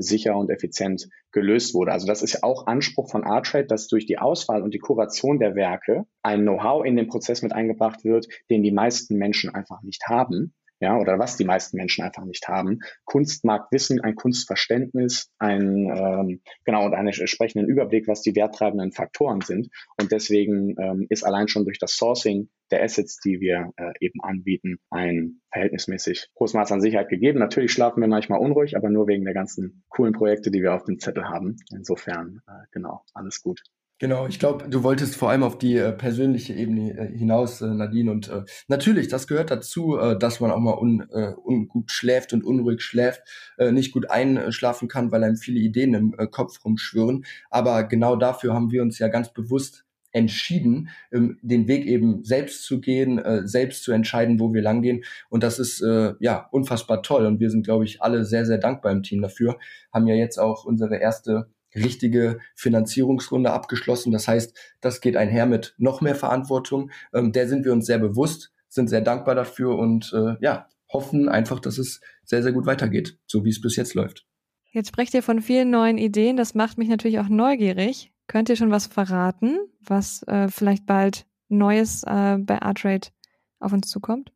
sicher 0.02 0.36
und 0.36 0.50
effizient 0.50 1.08
gelöst 1.32 1.74
wurde. 1.74 1.92
Also 1.92 2.06
das 2.06 2.22
ist 2.22 2.34
ja 2.34 2.42
auch 2.42 2.66
Anspruch 2.66 3.10
von 3.10 3.24
Artrade, 3.24 3.66
dass 3.66 3.88
durch 3.88 4.06
die 4.06 4.18
Auswahl 4.18 4.62
und 4.62 4.74
die 4.74 4.78
Kuration 4.78 5.38
der 5.38 5.54
Werke 5.54 6.04
ein 6.22 6.42
Know-how 6.42 6.84
in 6.84 6.96
den 6.96 7.08
Prozess 7.08 7.42
mit 7.42 7.52
eingebracht 7.52 8.04
wird, 8.04 8.28
den 8.50 8.62
die 8.62 8.72
meisten 8.72 9.16
Menschen 9.16 9.54
einfach 9.54 9.82
nicht 9.82 10.06
haben 10.08 10.54
ja, 10.80 10.96
oder 10.96 11.18
was 11.18 11.36
die 11.36 11.44
meisten 11.44 11.76
Menschen 11.76 12.04
einfach 12.04 12.24
nicht 12.24 12.48
haben. 12.48 12.80
Kunstmarktwissen, 13.04 14.00
ein 14.00 14.14
Kunstverständnis, 14.14 15.30
ein 15.38 15.86
ähm, 15.86 16.40
genau 16.64 16.86
und 16.86 16.94
einen 16.94 17.08
entsprechenden 17.08 17.68
Überblick, 17.68 18.06
was 18.06 18.22
die 18.22 18.36
werttreibenden 18.36 18.92
Faktoren 18.92 19.40
sind. 19.40 19.68
Und 20.00 20.12
deswegen 20.12 20.76
ähm, 20.78 21.06
ist 21.08 21.24
allein 21.24 21.48
schon 21.48 21.64
durch 21.64 21.78
das 21.78 21.96
Sourcing 21.96 22.48
der 22.70 22.82
Assets, 22.82 23.18
die 23.18 23.40
wir 23.40 23.72
äh, 23.76 23.92
eben 24.00 24.20
anbieten, 24.22 24.78
ein 24.90 25.40
verhältnismäßig 25.52 26.28
hohes 26.38 26.54
Maß 26.54 26.70
an 26.72 26.80
Sicherheit 26.80 27.08
gegeben. 27.08 27.38
Natürlich 27.38 27.72
schlafen 27.72 28.00
wir 28.00 28.08
manchmal 28.08 28.40
unruhig, 28.40 28.76
aber 28.76 28.90
nur 28.90 29.06
wegen 29.06 29.24
der 29.24 29.34
ganzen 29.34 29.84
coolen 29.88 30.12
Projekte, 30.12 30.50
die 30.50 30.62
wir 30.62 30.74
auf 30.74 30.84
dem 30.84 30.98
Zettel 30.98 31.24
haben. 31.28 31.56
Insofern, 31.72 32.40
äh, 32.46 32.66
genau, 32.70 33.02
alles 33.14 33.42
gut. 33.42 33.62
Genau, 34.00 34.28
ich 34.28 34.38
glaube, 34.38 34.68
du 34.68 34.84
wolltest 34.84 35.16
vor 35.16 35.30
allem 35.30 35.42
auf 35.42 35.58
die 35.58 35.74
äh, 35.76 35.90
persönliche 35.92 36.54
Ebene 36.54 36.96
äh, 36.96 37.18
hinaus, 37.18 37.60
äh, 37.60 37.66
Nadine. 37.66 38.12
Und 38.12 38.28
äh, 38.28 38.44
natürlich, 38.68 39.08
das 39.08 39.26
gehört 39.26 39.50
dazu, 39.50 39.98
äh, 39.98 40.16
dass 40.16 40.38
man 40.38 40.52
auch 40.52 40.60
mal 40.60 40.78
un, 40.78 41.08
äh, 41.10 41.32
ungut 41.34 41.90
schläft 41.90 42.32
und 42.32 42.44
unruhig 42.44 42.80
schläft, 42.80 43.22
äh, 43.58 43.72
nicht 43.72 43.92
gut 43.92 44.08
einschlafen 44.08 44.86
kann, 44.86 45.10
weil 45.10 45.24
einem 45.24 45.36
viele 45.36 45.58
Ideen 45.58 45.94
im 45.94 46.14
äh, 46.16 46.28
Kopf 46.28 46.64
rumschwirren. 46.64 47.24
Aber 47.50 47.82
genau 47.82 48.14
dafür 48.14 48.54
haben 48.54 48.70
wir 48.70 48.82
uns 48.82 49.00
ja 49.00 49.08
ganz 49.08 49.32
bewusst 49.32 49.84
entschieden, 50.12 50.90
ähm, 51.12 51.38
den 51.42 51.66
Weg 51.66 51.84
eben 51.86 52.24
selbst 52.24 52.62
zu 52.62 52.80
gehen, 52.80 53.18
äh, 53.18 53.48
selbst 53.48 53.82
zu 53.82 53.90
entscheiden, 53.90 54.38
wo 54.38 54.54
wir 54.54 54.62
langgehen. 54.62 55.02
Und 55.28 55.42
das 55.42 55.58
ist 55.58 55.82
äh, 55.82 56.14
ja 56.20 56.48
unfassbar 56.52 57.02
toll. 57.02 57.26
Und 57.26 57.40
wir 57.40 57.50
sind, 57.50 57.64
glaube 57.64 57.84
ich, 57.84 58.00
alle 58.00 58.24
sehr, 58.24 58.46
sehr 58.46 58.58
dankbar 58.58 58.92
im 58.92 59.02
Team 59.02 59.22
dafür. 59.22 59.58
Haben 59.92 60.06
ja 60.06 60.14
jetzt 60.14 60.38
auch 60.38 60.64
unsere 60.64 60.98
erste 60.98 61.48
richtige 61.74 62.38
Finanzierungsrunde 62.54 63.50
abgeschlossen. 63.50 64.12
Das 64.12 64.28
heißt, 64.28 64.56
das 64.80 65.00
geht 65.00 65.16
einher 65.16 65.46
mit 65.46 65.74
noch 65.78 66.00
mehr 66.00 66.14
Verantwortung. 66.14 66.90
Ähm, 67.12 67.32
der 67.32 67.48
sind 67.48 67.64
wir 67.64 67.72
uns 67.72 67.86
sehr 67.86 67.98
bewusst, 67.98 68.52
sind 68.68 68.88
sehr 68.88 69.00
dankbar 69.00 69.34
dafür 69.34 69.76
und 69.76 70.12
äh, 70.14 70.36
ja, 70.40 70.68
hoffen 70.90 71.28
einfach, 71.28 71.60
dass 71.60 71.78
es 71.78 72.00
sehr, 72.24 72.42
sehr 72.42 72.52
gut 72.52 72.66
weitergeht, 72.66 73.18
so 73.26 73.44
wie 73.44 73.50
es 73.50 73.60
bis 73.60 73.76
jetzt 73.76 73.94
läuft. 73.94 74.26
Jetzt 74.70 74.88
sprecht 74.88 75.14
ihr 75.14 75.22
von 75.22 75.40
vielen 75.40 75.70
neuen 75.70 75.98
Ideen. 75.98 76.36
Das 76.36 76.54
macht 76.54 76.78
mich 76.78 76.88
natürlich 76.88 77.18
auch 77.18 77.28
neugierig. 77.28 78.12
Könnt 78.26 78.48
ihr 78.50 78.56
schon 78.56 78.70
was 78.70 78.86
verraten, 78.86 79.58
was 79.80 80.22
äh, 80.24 80.48
vielleicht 80.48 80.86
bald 80.86 81.26
Neues 81.48 82.02
äh, 82.04 82.36
bei 82.38 82.60
Artrade 82.60 83.08
auf 83.58 83.72
uns 83.72 83.88
zukommt? 83.88 84.32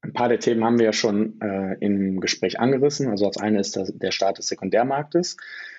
Ein 0.00 0.12
paar 0.12 0.28
der 0.28 0.38
Themen 0.38 0.64
haben 0.64 0.78
wir 0.78 0.86
ja 0.86 0.92
schon 0.92 1.40
äh, 1.40 1.76
im 1.80 2.20
Gespräch 2.20 2.60
angerissen. 2.60 3.08
Also 3.08 3.26
als 3.26 3.36
eine 3.36 3.60
ist 3.60 3.76
das, 3.76 3.92
der 3.96 4.10
Start 4.10 4.38
des 4.38 4.46
Sekundärmarktes. 4.48 5.36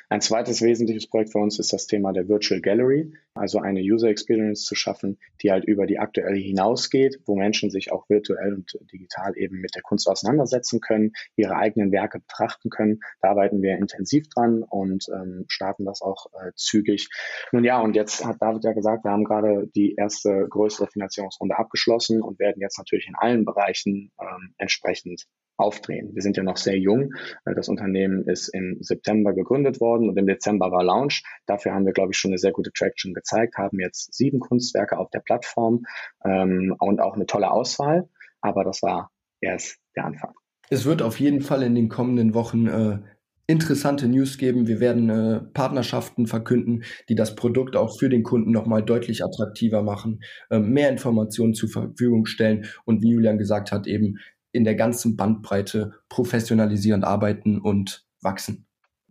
Ein 0.09 0.21
zweites 0.21 0.61
wesentliches 0.61 1.07
Projekt 1.07 1.31
für 1.31 1.39
uns 1.39 1.57
ist 1.59 1.73
das 1.73 1.87
Thema 1.87 2.13
der 2.13 2.27
Virtual 2.27 2.61
Gallery, 2.61 3.13
also 3.33 3.59
eine 3.59 3.81
User 3.81 4.09
Experience 4.09 4.63
zu 4.63 4.75
schaffen, 4.75 5.17
die 5.41 5.51
halt 5.51 5.65
über 5.65 5.87
die 5.87 5.97
aktuelle 5.97 6.37
hinausgeht, 6.37 7.19
wo 7.25 7.35
Menschen 7.35 7.71
sich 7.71 7.91
auch 7.91 8.07
virtuell 8.09 8.53
und 8.53 8.77
digital 8.93 9.35
eben 9.35 9.59
mit 9.59 9.75
der 9.75 9.81
Kunst 9.81 10.07
auseinandersetzen 10.07 10.79
können, 10.79 11.11
ihre 11.35 11.55
eigenen 11.55 11.91
Werke 11.91 12.19
betrachten 12.19 12.69
können. 12.69 12.99
Da 13.21 13.29
arbeiten 13.29 13.61
wir 13.61 13.77
intensiv 13.77 14.27
dran 14.29 14.63
und 14.63 15.07
ähm, 15.13 15.45
starten 15.47 15.85
das 15.85 16.01
auch 16.01 16.27
äh, 16.33 16.51
zügig. 16.55 17.09
Nun 17.51 17.63
ja, 17.63 17.79
und 17.81 17.95
jetzt 17.95 18.23
hat 18.25 18.41
David 18.41 18.63
ja 18.63 18.73
gesagt, 18.73 19.03
wir 19.03 19.11
haben 19.11 19.23
gerade 19.23 19.67
die 19.75 19.95
erste 19.95 20.47
größere 20.49 20.87
Finanzierungsrunde 20.87 21.57
abgeschlossen 21.57 22.21
und 22.21 22.39
werden 22.39 22.61
jetzt 22.61 22.77
natürlich 22.77 23.07
in 23.07 23.15
allen 23.15 23.43
Bereichen 23.43 24.11
ähm, 24.21 24.53
entsprechend 24.57 25.25
aufdrehen. 25.57 26.13
Wir 26.13 26.21
sind 26.21 26.37
ja 26.37 26.43
noch 26.43 26.57
sehr 26.57 26.77
jung. 26.77 27.13
Äh, 27.45 27.55
das 27.55 27.69
Unternehmen 27.69 28.27
ist 28.27 28.49
im 28.49 28.77
September 28.81 29.33
gegründet 29.33 29.79
worden 29.79 30.09
und 30.09 30.17
im 30.17 30.27
Dezember 30.27 30.71
war 30.71 30.83
Launch. 30.83 31.23
Dafür 31.45 31.73
haben 31.73 31.85
wir, 31.85 31.93
glaube 31.93 32.11
ich, 32.11 32.17
schon 32.17 32.31
eine 32.31 32.37
sehr 32.37 32.51
gute 32.51 32.71
Traction 32.71 33.13
gezeigt, 33.13 33.57
haben 33.57 33.79
jetzt 33.79 34.13
sieben 34.13 34.39
Kunstwerke 34.39 34.97
auf 34.97 35.09
der 35.09 35.19
Plattform 35.19 35.83
ähm, 36.23 36.75
und 36.79 36.99
auch 36.99 37.15
eine 37.15 37.25
tolle 37.25 37.51
Auswahl. 37.51 38.09
Aber 38.41 38.63
das 38.63 38.81
war 38.81 39.11
erst 39.41 39.79
der 39.95 40.05
Anfang. 40.05 40.33
Es 40.69 40.85
wird 40.85 41.01
auf 41.01 41.19
jeden 41.19 41.41
Fall 41.41 41.63
in 41.63 41.75
den 41.75 41.89
kommenden 41.89 42.33
Wochen 42.33 42.67
äh, 42.67 42.99
interessante 43.47 44.07
News 44.07 44.37
geben. 44.37 44.67
Wir 44.67 44.79
werden 44.79 45.09
äh, 45.09 45.41
Partnerschaften 45.53 46.25
verkünden, 46.25 46.83
die 47.09 47.15
das 47.15 47.35
Produkt 47.35 47.75
auch 47.75 47.97
für 47.99 48.09
den 48.09 48.23
Kunden 48.23 48.51
nochmal 48.51 48.83
deutlich 48.83 49.23
attraktiver 49.23 49.83
machen, 49.83 50.21
äh, 50.49 50.59
mehr 50.59 50.89
Informationen 50.89 51.53
zur 51.53 51.69
Verfügung 51.69 52.25
stellen 52.25 52.65
und 52.85 53.03
wie 53.03 53.11
Julian 53.11 53.37
gesagt 53.37 53.71
hat, 53.71 53.85
eben 53.85 54.17
in 54.55 54.63
der 54.63 54.75
ganzen 54.75 55.15
Bandbreite 55.15 55.93
professionalisieren, 56.09 57.03
arbeiten 57.03 57.59
und 57.59 58.05
wachsen. 58.21 58.65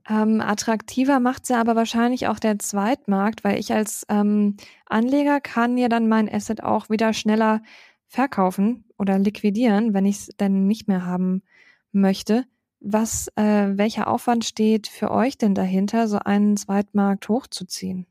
Ähm, 0.08 0.40
attraktiver 0.40 1.18
macht 1.20 1.48
ja 1.48 1.60
aber 1.60 1.76
wahrscheinlich 1.76 2.28
auch 2.28 2.38
der 2.38 2.58
Zweitmarkt, 2.58 3.42
weil 3.42 3.58
ich 3.58 3.72
als 3.72 4.04
ähm, 4.08 4.56
Anleger 4.86 5.40
kann 5.40 5.78
ja 5.78 5.88
dann 5.88 6.08
mein 6.08 6.32
Asset 6.32 6.62
auch 6.62 6.90
wieder 6.90 7.14
schneller 7.14 7.62
verkaufen 8.06 8.84
oder 8.98 9.18
liquidieren, 9.18 9.94
wenn 9.94 10.04
ich 10.04 10.16
es 10.16 10.26
denn 10.38 10.66
nicht 10.66 10.88
mehr 10.88 11.06
haben 11.06 11.42
möchte. 11.92 12.44
Was, 12.80 13.28
äh, 13.36 13.68
welcher 13.76 14.08
Aufwand 14.08 14.44
steht 14.44 14.88
für 14.88 15.10
euch 15.10 15.38
denn 15.38 15.54
dahinter, 15.54 16.06
so 16.06 16.18
einen 16.18 16.58
Zweitmarkt 16.58 17.28
hochzuziehen? 17.30 18.06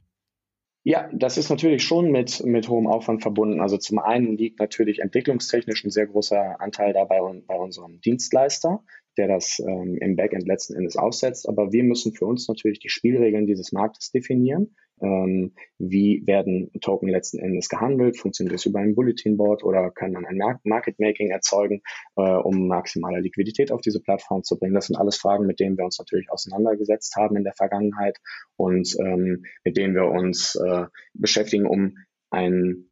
Ja, 0.85 1.09
das 1.13 1.37
ist 1.37 1.49
natürlich 1.49 1.83
schon 1.83 2.11
mit, 2.11 2.43
mit 2.43 2.67
hohem 2.67 2.87
Aufwand 2.87 3.21
verbunden. 3.21 3.61
Also 3.61 3.77
zum 3.77 3.99
einen 3.99 4.37
liegt 4.37 4.59
natürlich 4.59 4.99
entwicklungstechnisch 4.99 5.85
ein 5.85 5.91
sehr 5.91 6.07
großer 6.07 6.59
Anteil 6.59 6.91
dabei 6.91 7.19
bei 7.47 7.55
unserem 7.55 8.01
Dienstleister, 8.01 8.83
der 9.17 9.27
das 9.27 9.59
ähm, 9.59 9.97
im 9.99 10.15
Backend 10.15 10.47
letzten 10.47 10.75
Endes 10.75 10.95
aussetzt. 10.95 11.47
Aber 11.47 11.71
wir 11.71 11.83
müssen 11.83 12.13
für 12.13 12.25
uns 12.25 12.47
natürlich 12.47 12.79
die 12.79 12.89
Spielregeln 12.89 13.45
dieses 13.45 13.71
Marktes 13.71 14.11
definieren 14.11 14.75
ähm, 15.03 15.53
wie 15.79 16.23
werden 16.25 16.71
Token 16.81 17.09
letzten 17.09 17.39
Endes 17.39 17.67
gehandelt, 17.69 18.17
funktioniert 18.17 18.53
das 18.53 18.65
über 18.65 18.79
ein 18.79 18.95
Bulletin 18.95 19.37
Board 19.37 19.63
oder 19.63 19.91
kann 19.91 20.13
man 20.13 20.25
ein 20.25 20.39
Market 20.63 20.99
Making 20.99 21.29
erzeugen, 21.29 21.81
äh, 22.15 22.21
um 22.21 22.67
maximale 22.67 23.19
Liquidität 23.19 23.71
auf 23.71 23.81
diese 23.81 24.01
Plattform 24.01 24.43
zu 24.43 24.57
bringen. 24.57 24.73
Das 24.73 24.87
sind 24.87 24.95
alles 24.95 25.17
Fragen, 25.17 25.45
mit 25.45 25.59
denen 25.59 25.77
wir 25.77 25.85
uns 25.85 25.99
natürlich 25.99 26.31
auseinandergesetzt 26.31 27.15
haben 27.15 27.35
in 27.35 27.43
der 27.43 27.53
Vergangenheit 27.53 28.17
und 28.55 28.95
ähm, 28.99 29.43
mit 29.63 29.77
denen 29.77 29.93
wir 29.93 30.05
uns 30.05 30.55
äh, 30.55 30.85
beschäftigen, 31.13 31.65
um 31.65 31.97
einen 32.29 32.89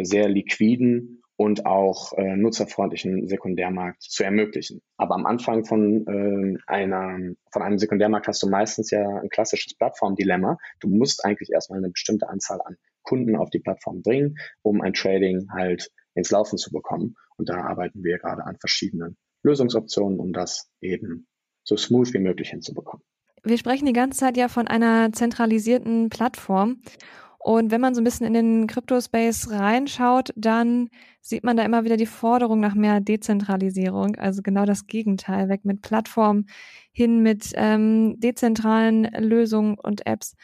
sehr 0.00 0.28
liquiden 0.28 1.22
und 1.36 1.66
auch 1.66 2.12
äh, 2.14 2.36
nutzerfreundlichen 2.36 3.28
Sekundärmarkt 3.28 4.02
zu 4.02 4.24
ermöglichen. 4.24 4.80
Aber 4.96 5.14
am 5.14 5.26
Anfang 5.26 5.64
von, 5.64 6.06
äh, 6.06 6.58
einer, 6.66 7.34
von 7.52 7.62
einem 7.62 7.78
Sekundärmarkt 7.78 8.26
hast 8.26 8.42
du 8.42 8.48
meistens 8.48 8.90
ja 8.90 9.06
ein 9.20 9.28
klassisches 9.28 9.74
Plattformdilemma. 9.74 10.58
Du 10.80 10.88
musst 10.88 11.24
eigentlich 11.24 11.50
erstmal 11.52 11.78
eine 11.78 11.90
bestimmte 11.90 12.28
Anzahl 12.28 12.60
an 12.64 12.76
Kunden 13.02 13.36
auf 13.36 13.50
die 13.50 13.60
Plattform 13.60 14.02
bringen, 14.02 14.36
um 14.62 14.80
ein 14.80 14.94
Trading 14.94 15.48
halt 15.52 15.90
ins 16.14 16.30
Laufen 16.30 16.58
zu 16.58 16.72
bekommen. 16.72 17.14
Und 17.36 17.48
da 17.48 17.56
arbeiten 17.64 18.02
wir 18.02 18.18
gerade 18.18 18.44
an 18.44 18.56
verschiedenen 18.58 19.16
Lösungsoptionen, 19.42 20.18
um 20.18 20.32
das 20.32 20.70
eben 20.80 21.26
so 21.62 21.76
smooth 21.76 22.12
wie 22.14 22.18
möglich 22.18 22.50
hinzubekommen. 22.50 23.04
Wir 23.42 23.58
sprechen 23.58 23.86
die 23.86 23.92
ganze 23.92 24.18
Zeit 24.18 24.36
ja 24.36 24.48
von 24.48 24.66
einer 24.66 25.12
zentralisierten 25.12 26.08
Plattform. 26.08 26.80
Und 27.46 27.70
wenn 27.70 27.80
man 27.80 27.94
so 27.94 28.00
ein 28.00 28.04
bisschen 28.04 28.26
in 28.26 28.34
den 28.34 28.66
Crypto-Space 28.66 29.52
reinschaut, 29.52 30.30
dann 30.34 30.88
sieht 31.20 31.44
man 31.44 31.56
da 31.56 31.62
immer 31.62 31.84
wieder 31.84 31.96
die 31.96 32.04
Forderung 32.04 32.58
nach 32.58 32.74
mehr 32.74 33.00
Dezentralisierung, 33.00 34.16
also 34.16 34.42
genau 34.42 34.64
das 34.64 34.88
Gegenteil, 34.88 35.48
weg 35.48 35.64
mit 35.64 35.80
Plattformen 35.80 36.46
hin 36.90 37.22
mit 37.22 37.52
ähm, 37.54 38.18
dezentralen 38.18 39.04
Lösungen 39.20 39.78
und 39.78 40.04
Apps. 40.08 40.34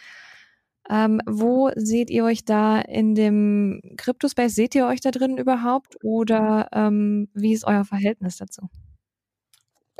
Ähm, 0.89 1.21
wo 1.27 1.73
seht 1.75 2.09
ihr 2.09 2.23
euch 2.25 2.45
da 2.45 2.81
in 2.81 3.17
dem 3.17 3.81
Crypto-Space? 3.97 4.55
Seht 4.55 4.77
ihr 4.77 4.87
euch 4.87 5.01
da 5.01 5.11
drin 5.11 5.39
überhaupt 5.39 5.97
oder 6.05 6.69
ähm, 6.73 7.31
wie 7.35 7.53
ist 7.53 7.65
euer 7.65 7.85
Verhältnis 7.85 8.37
dazu? 8.37 8.69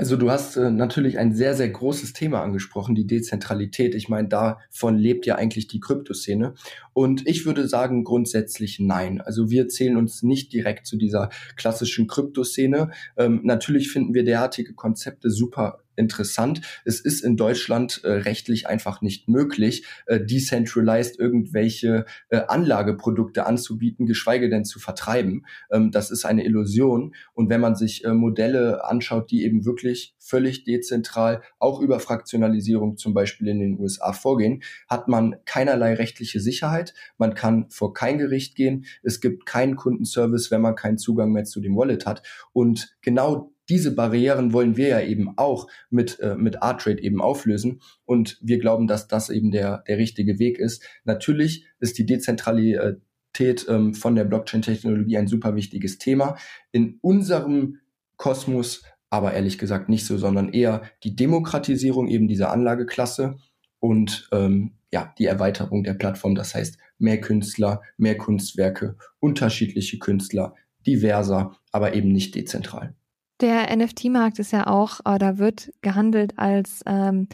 Also 0.03 0.17
du 0.17 0.33
hast 0.33 0.57
äh, 0.57 0.69
natürlich 0.73 1.17
ein 1.21 1.33
sehr, 1.33 1.55
sehr 1.55 1.69
großes 1.69 2.13
Thema 2.13 2.43
angesprochen, 2.43 2.97
die 2.97 3.07
Dezentralität. 3.07 3.95
Ich 3.95 4.09
meine, 4.09 4.27
davon 4.27 4.99
lebt 4.99 5.27
ja 5.27 5.37
eigentlich 5.37 5.69
die 5.69 5.79
Kryptoszene. 5.79 6.55
Und 6.93 7.25
ich 7.29 7.47
würde 7.47 7.69
sagen 7.69 8.03
grundsätzlich 8.03 8.81
nein. 8.81 9.21
Also 9.21 9.49
wir 9.49 9.69
zählen 9.69 9.97
uns 9.97 10.25
nicht 10.25 10.53
direkt 10.53 10.89
zu 10.89 10.97
dieser 10.97 11.29
klassischen 11.55 12.09
Kryptoszene. 12.09 12.91
Ähm, 13.17 13.43
natürlich 13.45 13.93
finden 13.93 14.13
wir 14.13 14.25
derartige 14.25 14.75
Konzepte 14.75 15.31
super 15.31 15.85
interessant. 16.03 16.61
Es 16.85 17.01
ist 17.01 17.23
in 17.25 17.37
Deutschland 17.37 18.03
äh, 18.05 18.11
rechtlich 18.11 18.67
einfach 18.67 19.01
nicht 19.01 19.29
möglich, 19.29 19.87
äh, 20.07 20.21
decentralized 20.21 21.19
irgendwelche 21.19 22.05
äh, 22.29 22.41
Anlageprodukte 22.49 23.47
anzubieten, 23.47 24.07
geschweige 24.07 24.51
denn 24.51 24.65
zu 24.65 24.81
vertreiben. 24.81 25.47
Ähm, 25.71 25.91
das 25.91 26.11
ist 26.11 26.25
eine 26.25 26.45
Illusion. 26.45 27.15
Und 27.33 27.49
wenn 27.49 27.61
man 27.61 27.77
sich 27.77 28.05
äh, 28.05 28.13
Modelle 28.13 28.85
anschaut, 28.85 29.31
die 29.31 29.45
eben 29.45 29.65
wirklich 29.65 30.15
völlig 30.19 30.65
dezentral, 30.65 31.43
auch 31.59 31.81
über 31.81 32.01
Fraktionalisierung 32.01 32.97
zum 32.97 33.15
Beispiel 33.15 33.49
in 33.49 33.61
den 33.61 33.79
USA 33.79 34.13
vorgehen, 34.13 34.63
hat 34.89 35.09
man 35.09 35.37
keinerlei 35.45 35.95
rechtliche 35.95 36.41
Sicherheit. 36.41 36.95
Man 37.19 37.35
kann 37.35 37.67
vor 37.71 37.95
kein 37.95 38.19
Gericht 38.19 38.57
gehen. 38.57 38.85
Es 39.03 39.21
gibt 39.21 39.47
keinen 39.47 39.77
Kundenservice, 39.77 40.51
wenn 40.51 40.61
man 40.61 40.75
keinen 40.75 40.99
Zugang 40.99 41.33
mehr 41.33 41.45
zu 41.45 41.61
dem 41.61 41.77
Wallet 41.77 42.07
hat. 42.07 42.23
Und 42.53 42.97
genau 43.03 43.52
diese 43.69 43.95
Barrieren 43.95 44.53
wollen 44.53 44.77
wir 44.77 44.89
ja 44.89 45.01
eben 45.01 45.37
auch 45.37 45.69
mit, 45.91 46.19
äh, 46.21 46.35
mit 46.35 46.63
Artrade 46.63 47.03
eben 47.03 47.21
auflösen. 47.21 47.81
Und 48.05 48.39
wir 48.41 48.59
glauben, 48.59 48.87
dass 48.87 49.09
das 49.09 49.31
eben 49.31 49.51
der, 49.51 49.85
der 49.87 49.99
richtige 49.99 50.39
Weg 50.39 50.59
ist. 50.59 50.85
Natürlich 51.05 51.67
ist 51.79 51.99
die 51.99 52.07
Dezentralität 52.07 53.67
ähm, 53.69 53.95
von 53.95 54.15
der 54.15 54.25
Blockchain-Technologie 54.25 55.17
ein 55.17 55.29
super 55.29 55.55
wichtiges 55.55 55.99
Thema. 55.99 56.37
In 56.73 56.99
unserem 57.01 57.79
Kosmos 58.17 58.83
aber 59.13 59.35
ehrlich 59.35 59.59
gesagt 59.59 59.91
nicht 59.91 60.07
so, 60.07 60.17
sondern 60.17 60.55
eher 60.55 60.81
die 61.05 61.15
Demokratisierung 61.15 62.09
eben 62.09 62.29
dieser 62.29 62.51
Anlageklasse 62.51 63.37
und 63.79 64.27
ähm, 64.33 64.73
ja, 64.91 65.13
die 65.19 65.27
Erweiterung 65.27 65.85
der 65.85 65.93
Plattform. 65.93 66.35
Das 66.35 66.55
heißt, 66.55 66.79
mehr 66.99 67.21
Künstler, 67.21 67.83
mehr 67.99 68.17
Kunstwerke, 68.17 68.97
unterschiedliche 69.21 69.99
Künstler, 69.99 70.55
diverser, 70.87 71.59
aber 71.73 71.93
eben 71.93 72.11
nicht 72.11 72.35
dezentral. 72.35 72.95
Der 73.43 73.77
NFT-Markt 73.77 74.39
ist 74.39 74.53
ja 74.53 74.69
auch 74.69 75.01
oder 75.01 75.39
wird 75.39 75.73
gehandelt 75.83 76.39
als 76.39 76.81
ähm, 76.87 77.29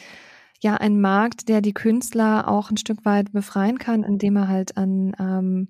ja 0.60 0.74
ein 0.74 1.02
Markt, 1.02 1.50
der 1.50 1.60
die 1.60 1.74
Künstler 1.74 2.48
auch 2.48 2.70
ein 2.70 2.78
Stück 2.78 3.04
weit 3.04 3.30
befreien 3.32 3.78
kann, 3.78 4.04
indem 4.04 4.36
er 4.36 4.48
halt 4.48 4.78
an 4.78 5.14
ähm, 5.20 5.68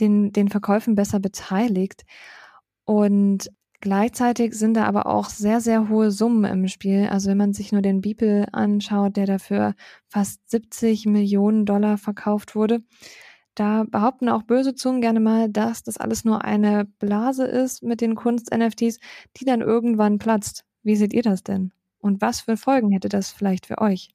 den, 0.00 0.32
den 0.32 0.48
Verkäufen 0.48 0.96
besser 0.96 1.20
beteiligt. 1.20 2.04
Und 2.84 3.48
gleichzeitig 3.80 4.54
sind 4.54 4.74
da 4.74 4.86
aber 4.86 5.06
auch 5.06 5.28
sehr, 5.28 5.60
sehr 5.60 5.88
hohe 5.88 6.10
Summen 6.10 6.50
im 6.50 6.66
Spiel. 6.66 7.06
Also 7.08 7.30
wenn 7.30 7.38
man 7.38 7.52
sich 7.52 7.70
nur 7.70 7.80
den 7.80 8.00
Beeple 8.00 8.52
anschaut, 8.52 9.16
der 9.16 9.26
dafür 9.26 9.74
fast 10.08 10.50
70 10.50 11.06
Millionen 11.06 11.64
Dollar 11.64 11.96
verkauft 11.96 12.56
wurde, 12.56 12.82
da 13.54 13.84
behaupten 13.84 14.28
auch 14.28 14.42
böse 14.42 14.74
Zungen 14.74 15.00
gerne 15.00 15.20
mal, 15.20 15.48
dass 15.50 15.82
das 15.82 15.96
alles 15.98 16.24
nur 16.24 16.44
eine 16.44 16.84
Blase 16.98 17.44
ist 17.46 17.82
mit 17.82 18.00
den 18.00 18.14
Kunst-NFTs, 18.14 18.98
die 19.36 19.44
dann 19.44 19.60
irgendwann 19.60 20.18
platzt. 20.18 20.64
Wie 20.82 20.96
seht 20.96 21.12
ihr 21.12 21.22
das 21.22 21.42
denn? 21.42 21.72
Und 21.98 22.20
was 22.22 22.40
für 22.42 22.56
Folgen 22.56 22.90
hätte 22.92 23.08
das 23.08 23.30
vielleicht 23.30 23.66
für 23.66 23.78
euch? 23.78 24.10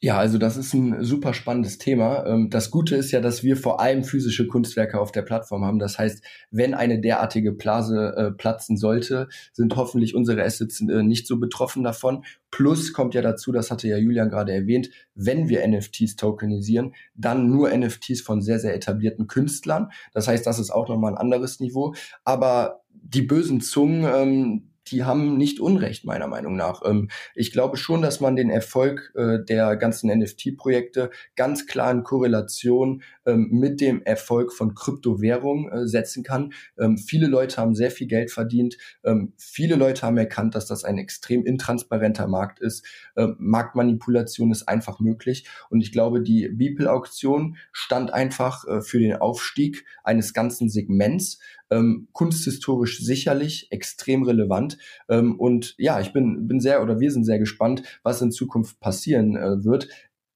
Ja, 0.00 0.16
also 0.16 0.38
das 0.38 0.56
ist 0.56 0.74
ein 0.74 1.02
super 1.02 1.34
spannendes 1.34 1.78
Thema. 1.78 2.24
Ähm, 2.24 2.50
das 2.50 2.70
Gute 2.70 2.94
ist 2.94 3.10
ja, 3.10 3.20
dass 3.20 3.42
wir 3.42 3.56
vor 3.56 3.80
allem 3.80 4.04
physische 4.04 4.46
Kunstwerke 4.46 5.00
auf 5.00 5.10
der 5.10 5.22
Plattform 5.22 5.64
haben. 5.64 5.80
Das 5.80 5.98
heißt, 5.98 6.22
wenn 6.52 6.74
eine 6.74 7.00
derartige 7.00 7.50
Blase 7.50 8.14
äh, 8.16 8.30
platzen 8.30 8.76
sollte, 8.76 9.28
sind 9.52 9.74
hoffentlich 9.74 10.14
unsere 10.14 10.44
Assets 10.44 10.80
äh, 10.82 11.02
nicht 11.02 11.26
so 11.26 11.40
betroffen 11.40 11.82
davon. 11.82 12.24
Plus 12.52 12.92
kommt 12.92 13.14
ja 13.14 13.22
dazu, 13.22 13.50
das 13.50 13.72
hatte 13.72 13.88
ja 13.88 13.96
Julian 13.96 14.30
gerade 14.30 14.52
erwähnt, 14.52 14.88
wenn 15.16 15.48
wir 15.48 15.66
NFTs 15.66 16.14
tokenisieren, 16.14 16.94
dann 17.16 17.50
nur 17.50 17.76
NFTs 17.76 18.20
von 18.20 18.40
sehr, 18.40 18.60
sehr 18.60 18.76
etablierten 18.76 19.26
Künstlern. 19.26 19.90
Das 20.12 20.28
heißt, 20.28 20.46
das 20.46 20.60
ist 20.60 20.70
auch 20.70 20.88
nochmal 20.88 21.14
ein 21.14 21.18
anderes 21.18 21.58
Niveau. 21.58 21.94
Aber 22.22 22.82
die 22.92 23.22
bösen 23.22 23.60
Zungen, 23.60 24.04
ähm, 24.04 24.70
die 24.88 25.04
haben 25.04 25.36
nicht 25.36 25.60
Unrecht, 25.60 26.04
meiner 26.04 26.26
Meinung 26.26 26.56
nach. 26.56 26.82
Ähm, 26.84 27.08
ich 27.34 27.52
glaube 27.52 27.76
schon, 27.76 28.02
dass 28.02 28.20
man 28.20 28.36
den 28.36 28.50
Erfolg 28.50 29.12
äh, 29.14 29.38
der 29.44 29.76
ganzen 29.76 30.10
NFT-Projekte 30.10 31.10
ganz 31.36 31.66
klar 31.66 31.90
in 31.90 32.02
Korrelation 32.02 33.02
ähm, 33.26 33.48
mit 33.50 33.80
dem 33.80 34.02
Erfolg 34.02 34.52
von 34.52 34.74
Kryptowährungen 34.74 35.70
äh, 35.70 35.86
setzen 35.86 36.22
kann. 36.22 36.52
Ähm, 36.78 36.98
viele 36.98 37.26
Leute 37.26 37.58
haben 37.58 37.74
sehr 37.74 37.90
viel 37.90 38.06
Geld 38.06 38.30
verdient. 38.30 38.76
Ähm, 39.04 39.32
viele 39.36 39.76
Leute 39.76 40.02
haben 40.02 40.16
erkannt, 40.16 40.54
dass 40.54 40.66
das 40.66 40.84
ein 40.84 40.98
extrem 40.98 41.44
intransparenter 41.44 42.26
Markt 42.26 42.60
ist. 42.60 42.84
Ähm, 43.16 43.36
Marktmanipulation 43.38 44.50
ist 44.50 44.68
einfach 44.68 45.00
möglich. 45.00 45.46
Und 45.70 45.80
ich 45.80 45.92
glaube, 45.92 46.22
die 46.22 46.48
Beeple-Auktion 46.48 47.56
stand 47.72 48.12
einfach 48.12 48.66
äh, 48.66 48.80
für 48.80 48.98
den 48.98 49.16
Aufstieg 49.16 49.84
eines 50.04 50.32
ganzen 50.32 50.68
Segments 50.68 51.38
ähm, 51.70 52.08
kunsthistorisch 52.12 53.00
sicherlich 53.00 53.70
extrem 53.70 54.22
relevant. 54.22 54.78
Ähm, 55.08 55.38
und 55.38 55.74
ja, 55.78 56.00
ich 56.00 56.12
bin, 56.12 56.46
bin 56.46 56.60
sehr 56.60 56.82
oder 56.82 57.00
wir 57.00 57.10
sind 57.10 57.24
sehr 57.24 57.38
gespannt, 57.38 57.82
was 58.02 58.22
in 58.22 58.32
Zukunft 58.32 58.80
passieren 58.80 59.36
äh, 59.36 59.64
wird. 59.64 59.88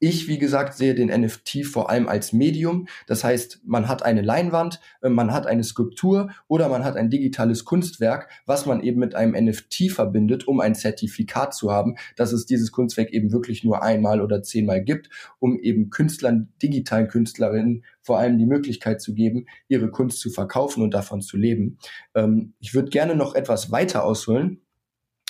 Ich, 0.04 0.26
wie 0.26 0.38
gesagt, 0.38 0.74
sehe 0.74 0.96
den 0.96 1.10
NFT 1.10 1.64
vor 1.64 1.88
allem 1.88 2.08
als 2.08 2.32
Medium. 2.32 2.88
Das 3.06 3.22
heißt, 3.22 3.60
man 3.64 3.86
hat 3.86 4.04
eine 4.04 4.20
Leinwand, 4.20 4.80
äh, 5.00 5.08
man 5.08 5.32
hat 5.32 5.46
eine 5.46 5.62
Skulptur 5.62 6.32
oder 6.48 6.68
man 6.68 6.82
hat 6.82 6.96
ein 6.96 7.08
digitales 7.08 7.64
Kunstwerk, 7.64 8.28
was 8.44 8.66
man 8.66 8.82
eben 8.82 8.98
mit 8.98 9.14
einem 9.14 9.36
NFT 9.40 9.92
verbindet, 9.92 10.48
um 10.48 10.58
ein 10.58 10.74
Zertifikat 10.74 11.54
zu 11.54 11.70
haben, 11.70 11.94
dass 12.16 12.32
es 12.32 12.46
dieses 12.46 12.72
Kunstwerk 12.72 13.12
eben 13.12 13.30
wirklich 13.30 13.62
nur 13.62 13.84
einmal 13.84 14.20
oder 14.20 14.42
zehnmal 14.42 14.82
gibt, 14.82 15.08
um 15.38 15.56
eben 15.60 15.90
Künstlern, 15.90 16.52
digitalen 16.60 17.06
Künstlerinnen 17.06 17.84
vor 18.00 18.18
allem 18.18 18.38
die 18.38 18.46
Möglichkeit 18.46 19.00
zu 19.00 19.14
geben, 19.14 19.46
ihre 19.68 19.92
Kunst 19.92 20.18
zu 20.18 20.30
verkaufen 20.30 20.82
und 20.82 20.94
davon 20.94 21.20
zu 21.20 21.36
leben. 21.36 21.78
Ähm, 22.16 22.54
ich 22.58 22.74
würde 22.74 22.90
gerne 22.90 23.14
noch 23.14 23.36
etwas 23.36 23.70
weiter 23.70 24.02
ausholen 24.02 24.62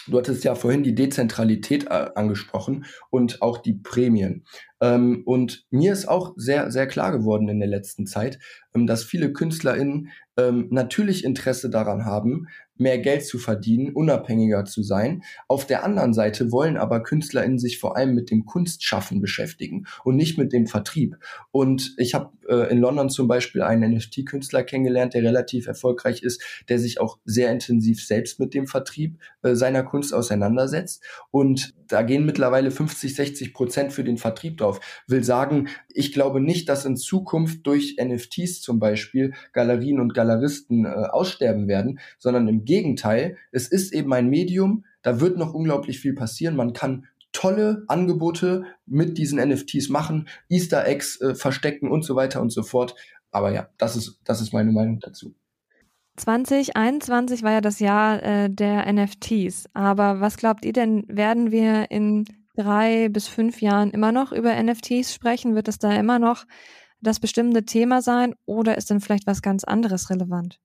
Du 0.08 0.18
hattest 0.18 0.44
ja 0.44 0.54
vorhin 0.54 0.82
die 0.82 0.94
Dezentralität 0.94 1.84
äh, 1.84 2.10
angesprochen 2.14 2.86
und 3.10 3.40
auch 3.42 3.58
die 3.58 3.74
Prämien. 3.74 4.44
Ähm, 4.80 5.22
und 5.24 5.64
mir 5.70 5.92
ist 5.92 6.08
auch 6.08 6.32
sehr, 6.36 6.70
sehr 6.70 6.86
klar 6.86 7.12
geworden 7.12 7.48
in 7.48 7.60
der 7.60 7.68
letzten 7.68 8.06
Zeit, 8.06 8.38
ähm, 8.74 8.86
dass 8.86 9.04
viele 9.04 9.32
KünstlerInnen 9.32 10.08
ähm, 10.36 10.68
natürlich 10.70 11.24
Interesse 11.24 11.70
daran 11.70 12.04
haben, 12.04 12.48
mehr 12.82 12.98
Geld 12.98 13.24
zu 13.24 13.38
verdienen, 13.38 13.92
unabhängiger 13.92 14.64
zu 14.64 14.82
sein. 14.82 15.22
Auf 15.48 15.66
der 15.66 15.84
anderen 15.84 16.12
Seite 16.12 16.52
wollen 16.52 16.76
aber 16.76 17.02
KünstlerInnen 17.02 17.58
sich 17.58 17.78
vor 17.78 17.96
allem 17.96 18.14
mit 18.14 18.30
dem 18.30 18.44
Kunstschaffen 18.44 19.20
beschäftigen 19.20 19.86
und 20.04 20.16
nicht 20.16 20.38
mit 20.38 20.52
dem 20.52 20.66
Vertrieb. 20.66 21.16
Und 21.50 21.94
ich 21.96 22.14
habe 22.14 22.30
äh, 22.48 22.70
in 22.70 22.78
London 22.78 23.10
zum 23.10 23.28
Beispiel 23.28 23.62
einen 23.62 23.94
NFT-Künstler 23.94 24.62
kennengelernt, 24.64 25.14
der 25.14 25.22
relativ 25.22 25.66
erfolgreich 25.66 26.22
ist, 26.22 26.42
der 26.68 26.78
sich 26.78 27.00
auch 27.00 27.18
sehr 27.24 27.50
intensiv 27.50 28.04
selbst 28.04 28.40
mit 28.40 28.54
dem 28.54 28.66
Vertrieb 28.66 29.18
äh, 29.42 29.54
seiner 29.54 29.82
Kunst 29.82 30.12
auseinandersetzt. 30.12 31.02
Und 31.30 31.74
da 31.92 32.02
gehen 32.02 32.24
mittlerweile 32.24 32.70
50, 32.70 33.14
60 33.14 33.52
Prozent 33.52 33.92
für 33.92 34.04
den 34.04 34.16
Vertrieb 34.16 34.58
drauf. 34.58 34.80
Will 35.06 35.22
sagen, 35.22 35.68
ich 35.88 36.12
glaube 36.12 36.40
nicht, 36.40 36.68
dass 36.68 36.84
in 36.84 36.96
Zukunft 36.96 37.66
durch 37.66 37.96
NFTs 38.02 38.62
zum 38.62 38.78
Beispiel 38.78 39.34
Galerien 39.52 40.00
und 40.00 40.14
Galeristen 40.14 40.86
äh, 40.86 40.88
aussterben 40.88 41.68
werden, 41.68 41.98
sondern 42.18 42.48
im 42.48 42.64
Gegenteil, 42.64 43.36
es 43.50 43.68
ist 43.68 43.92
eben 43.92 44.12
ein 44.12 44.30
Medium, 44.30 44.84
da 45.02 45.20
wird 45.20 45.36
noch 45.36 45.52
unglaublich 45.52 46.00
viel 46.00 46.14
passieren. 46.14 46.56
Man 46.56 46.72
kann 46.72 47.06
tolle 47.32 47.84
Angebote 47.88 48.64
mit 48.86 49.18
diesen 49.18 49.38
NFTs 49.38 49.88
machen, 49.88 50.28
Easter 50.48 50.86
Eggs 50.86 51.20
äh, 51.20 51.34
verstecken 51.34 51.90
und 51.90 52.04
so 52.04 52.16
weiter 52.16 52.40
und 52.40 52.50
so 52.50 52.62
fort. 52.62 52.94
Aber 53.30 53.52
ja, 53.52 53.68
das 53.78 53.96
ist, 53.96 54.20
das 54.24 54.40
ist 54.40 54.52
meine 54.52 54.72
Meinung 54.72 55.00
dazu. 55.00 55.34
2021 56.16 57.42
war 57.42 57.52
ja 57.52 57.60
das 57.60 57.78
Jahr 57.78 58.22
äh, 58.22 58.50
der 58.50 58.90
NFTs. 58.92 59.66
Aber 59.72 60.20
was 60.20 60.36
glaubt 60.36 60.64
ihr 60.64 60.72
denn, 60.72 61.04
werden 61.08 61.50
wir 61.50 61.90
in 61.90 62.24
drei 62.56 63.08
bis 63.08 63.28
fünf 63.28 63.60
Jahren 63.60 63.90
immer 63.90 64.12
noch 64.12 64.32
über 64.32 64.54
NFTs 64.62 65.14
sprechen? 65.14 65.54
Wird 65.54 65.68
es 65.68 65.78
da 65.78 65.94
immer 65.94 66.18
noch 66.18 66.44
das 67.00 67.18
bestimmte 67.18 67.64
Thema 67.64 68.02
sein 68.02 68.34
oder 68.44 68.76
ist 68.76 68.90
denn 68.90 69.00
vielleicht 69.00 69.26
was 69.26 69.42
ganz 69.42 69.64
anderes 69.64 70.10
relevant? 70.10 70.58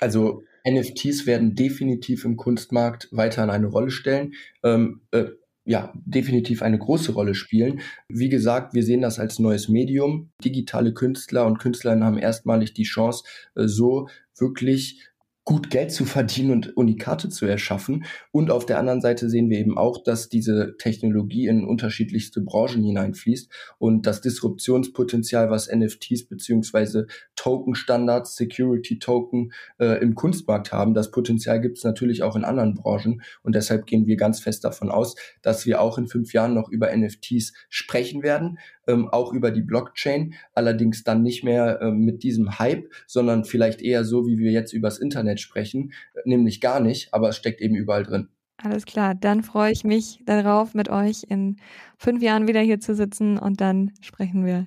Also 0.00 0.42
NFTs 0.68 1.26
werden 1.26 1.54
definitiv 1.54 2.24
im 2.24 2.36
Kunstmarkt 2.36 3.08
weiterhin 3.12 3.50
eine 3.50 3.66
Rolle 3.66 3.90
stellen. 3.90 4.32
Ähm, 4.62 5.02
äh, 5.10 5.26
ja, 5.64 5.92
definitiv 5.94 6.62
eine 6.62 6.78
große 6.78 7.12
Rolle 7.12 7.34
spielen. 7.34 7.80
Wie 8.08 8.28
gesagt, 8.28 8.74
wir 8.74 8.82
sehen 8.82 9.02
das 9.02 9.18
als 9.18 9.38
neues 9.38 9.68
Medium. 9.68 10.30
Digitale 10.42 10.94
Künstler 10.94 11.46
und 11.46 11.58
Künstlerinnen 11.58 12.04
haben 12.04 12.18
erstmalig 12.18 12.72
die 12.72 12.84
Chance, 12.84 13.24
äh, 13.54 13.68
so 13.68 14.08
wirklich 14.40 15.09
gut 15.50 15.68
Geld 15.68 15.90
zu 15.90 16.04
verdienen 16.04 16.52
und 16.52 16.76
Unikate 16.76 17.28
zu 17.28 17.44
erschaffen. 17.44 18.04
Und 18.30 18.52
auf 18.52 18.66
der 18.66 18.78
anderen 18.78 19.00
Seite 19.00 19.28
sehen 19.28 19.50
wir 19.50 19.58
eben 19.58 19.76
auch, 19.76 20.00
dass 20.00 20.28
diese 20.28 20.76
Technologie 20.78 21.48
in 21.48 21.64
unterschiedlichste 21.64 22.40
Branchen 22.40 22.84
hineinfließt 22.84 23.50
und 23.78 24.06
das 24.06 24.20
Disruptionspotenzial, 24.20 25.50
was 25.50 25.68
NFTs 25.68 26.28
beziehungsweise 26.28 27.08
Token-Standards, 27.34 28.36
Security-Token 28.36 29.52
äh, 29.80 30.00
im 30.00 30.14
Kunstmarkt 30.14 30.72
haben, 30.72 30.94
das 30.94 31.10
Potenzial 31.10 31.60
gibt 31.60 31.78
es 31.78 31.82
natürlich 31.84 32.22
auch 32.22 32.36
in 32.36 32.44
anderen 32.44 32.74
Branchen. 32.74 33.20
Und 33.42 33.56
deshalb 33.56 33.86
gehen 33.86 34.06
wir 34.06 34.16
ganz 34.16 34.38
fest 34.38 34.62
davon 34.62 34.88
aus, 34.88 35.16
dass 35.42 35.66
wir 35.66 35.80
auch 35.80 35.98
in 35.98 36.06
fünf 36.06 36.32
Jahren 36.32 36.54
noch 36.54 36.68
über 36.68 36.96
NFTs 36.96 37.54
sprechen 37.68 38.22
werden, 38.22 38.58
ähm, 38.86 39.08
auch 39.08 39.32
über 39.32 39.50
die 39.50 39.62
Blockchain, 39.62 40.34
allerdings 40.54 41.02
dann 41.02 41.22
nicht 41.22 41.42
mehr 41.42 41.80
ähm, 41.82 42.04
mit 42.04 42.22
diesem 42.22 42.60
Hype, 42.60 42.88
sondern 43.08 43.44
vielleicht 43.44 43.82
eher 43.82 44.04
so, 44.04 44.26
wie 44.28 44.38
wir 44.38 44.52
jetzt 44.52 44.72
übers 44.72 44.98
Internet 44.98 45.39
sprechen, 45.40 45.92
nämlich 46.24 46.60
gar 46.60 46.80
nicht, 46.80 47.12
aber 47.12 47.28
es 47.28 47.36
steckt 47.36 47.60
eben 47.60 47.74
überall 47.74 48.04
drin. 48.04 48.28
Alles 48.62 48.84
klar, 48.84 49.14
dann 49.14 49.42
freue 49.42 49.72
ich 49.72 49.84
mich 49.84 50.22
darauf, 50.26 50.74
mit 50.74 50.90
euch 50.90 51.24
in 51.28 51.56
fünf 51.96 52.22
Jahren 52.22 52.46
wieder 52.46 52.60
hier 52.60 52.78
zu 52.78 52.94
sitzen 52.94 53.38
und 53.38 53.60
dann 53.60 53.92
sprechen 54.02 54.44
wir 54.44 54.66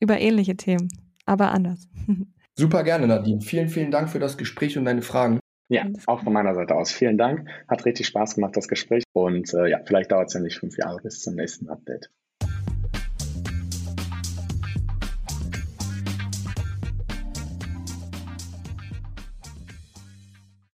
über 0.00 0.18
ähnliche 0.18 0.56
Themen, 0.56 0.88
aber 1.26 1.52
anders. 1.52 1.88
Super 2.58 2.84
gerne, 2.84 3.06
Nadine. 3.06 3.42
Vielen, 3.42 3.68
vielen 3.68 3.90
Dank 3.90 4.08
für 4.08 4.18
das 4.18 4.38
Gespräch 4.38 4.78
und 4.78 4.86
deine 4.86 5.02
Fragen. 5.02 5.40
Ja, 5.68 5.84
auch 6.06 6.22
von 6.22 6.32
meiner 6.32 6.54
Seite 6.54 6.74
aus. 6.74 6.92
Vielen 6.92 7.18
Dank. 7.18 7.48
Hat 7.68 7.84
richtig 7.84 8.06
Spaß 8.06 8.36
gemacht, 8.36 8.56
das 8.56 8.68
Gespräch. 8.68 9.02
Und 9.12 9.52
äh, 9.52 9.68
ja, 9.68 9.80
vielleicht 9.84 10.12
dauert 10.12 10.28
es 10.28 10.34
ja 10.34 10.40
nicht 10.40 10.58
fünf 10.58 10.78
Jahre 10.78 11.00
bis 11.02 11.20
zum 11.20 11.34
nächsten 11.34 11.68
Update. 11.68 12.10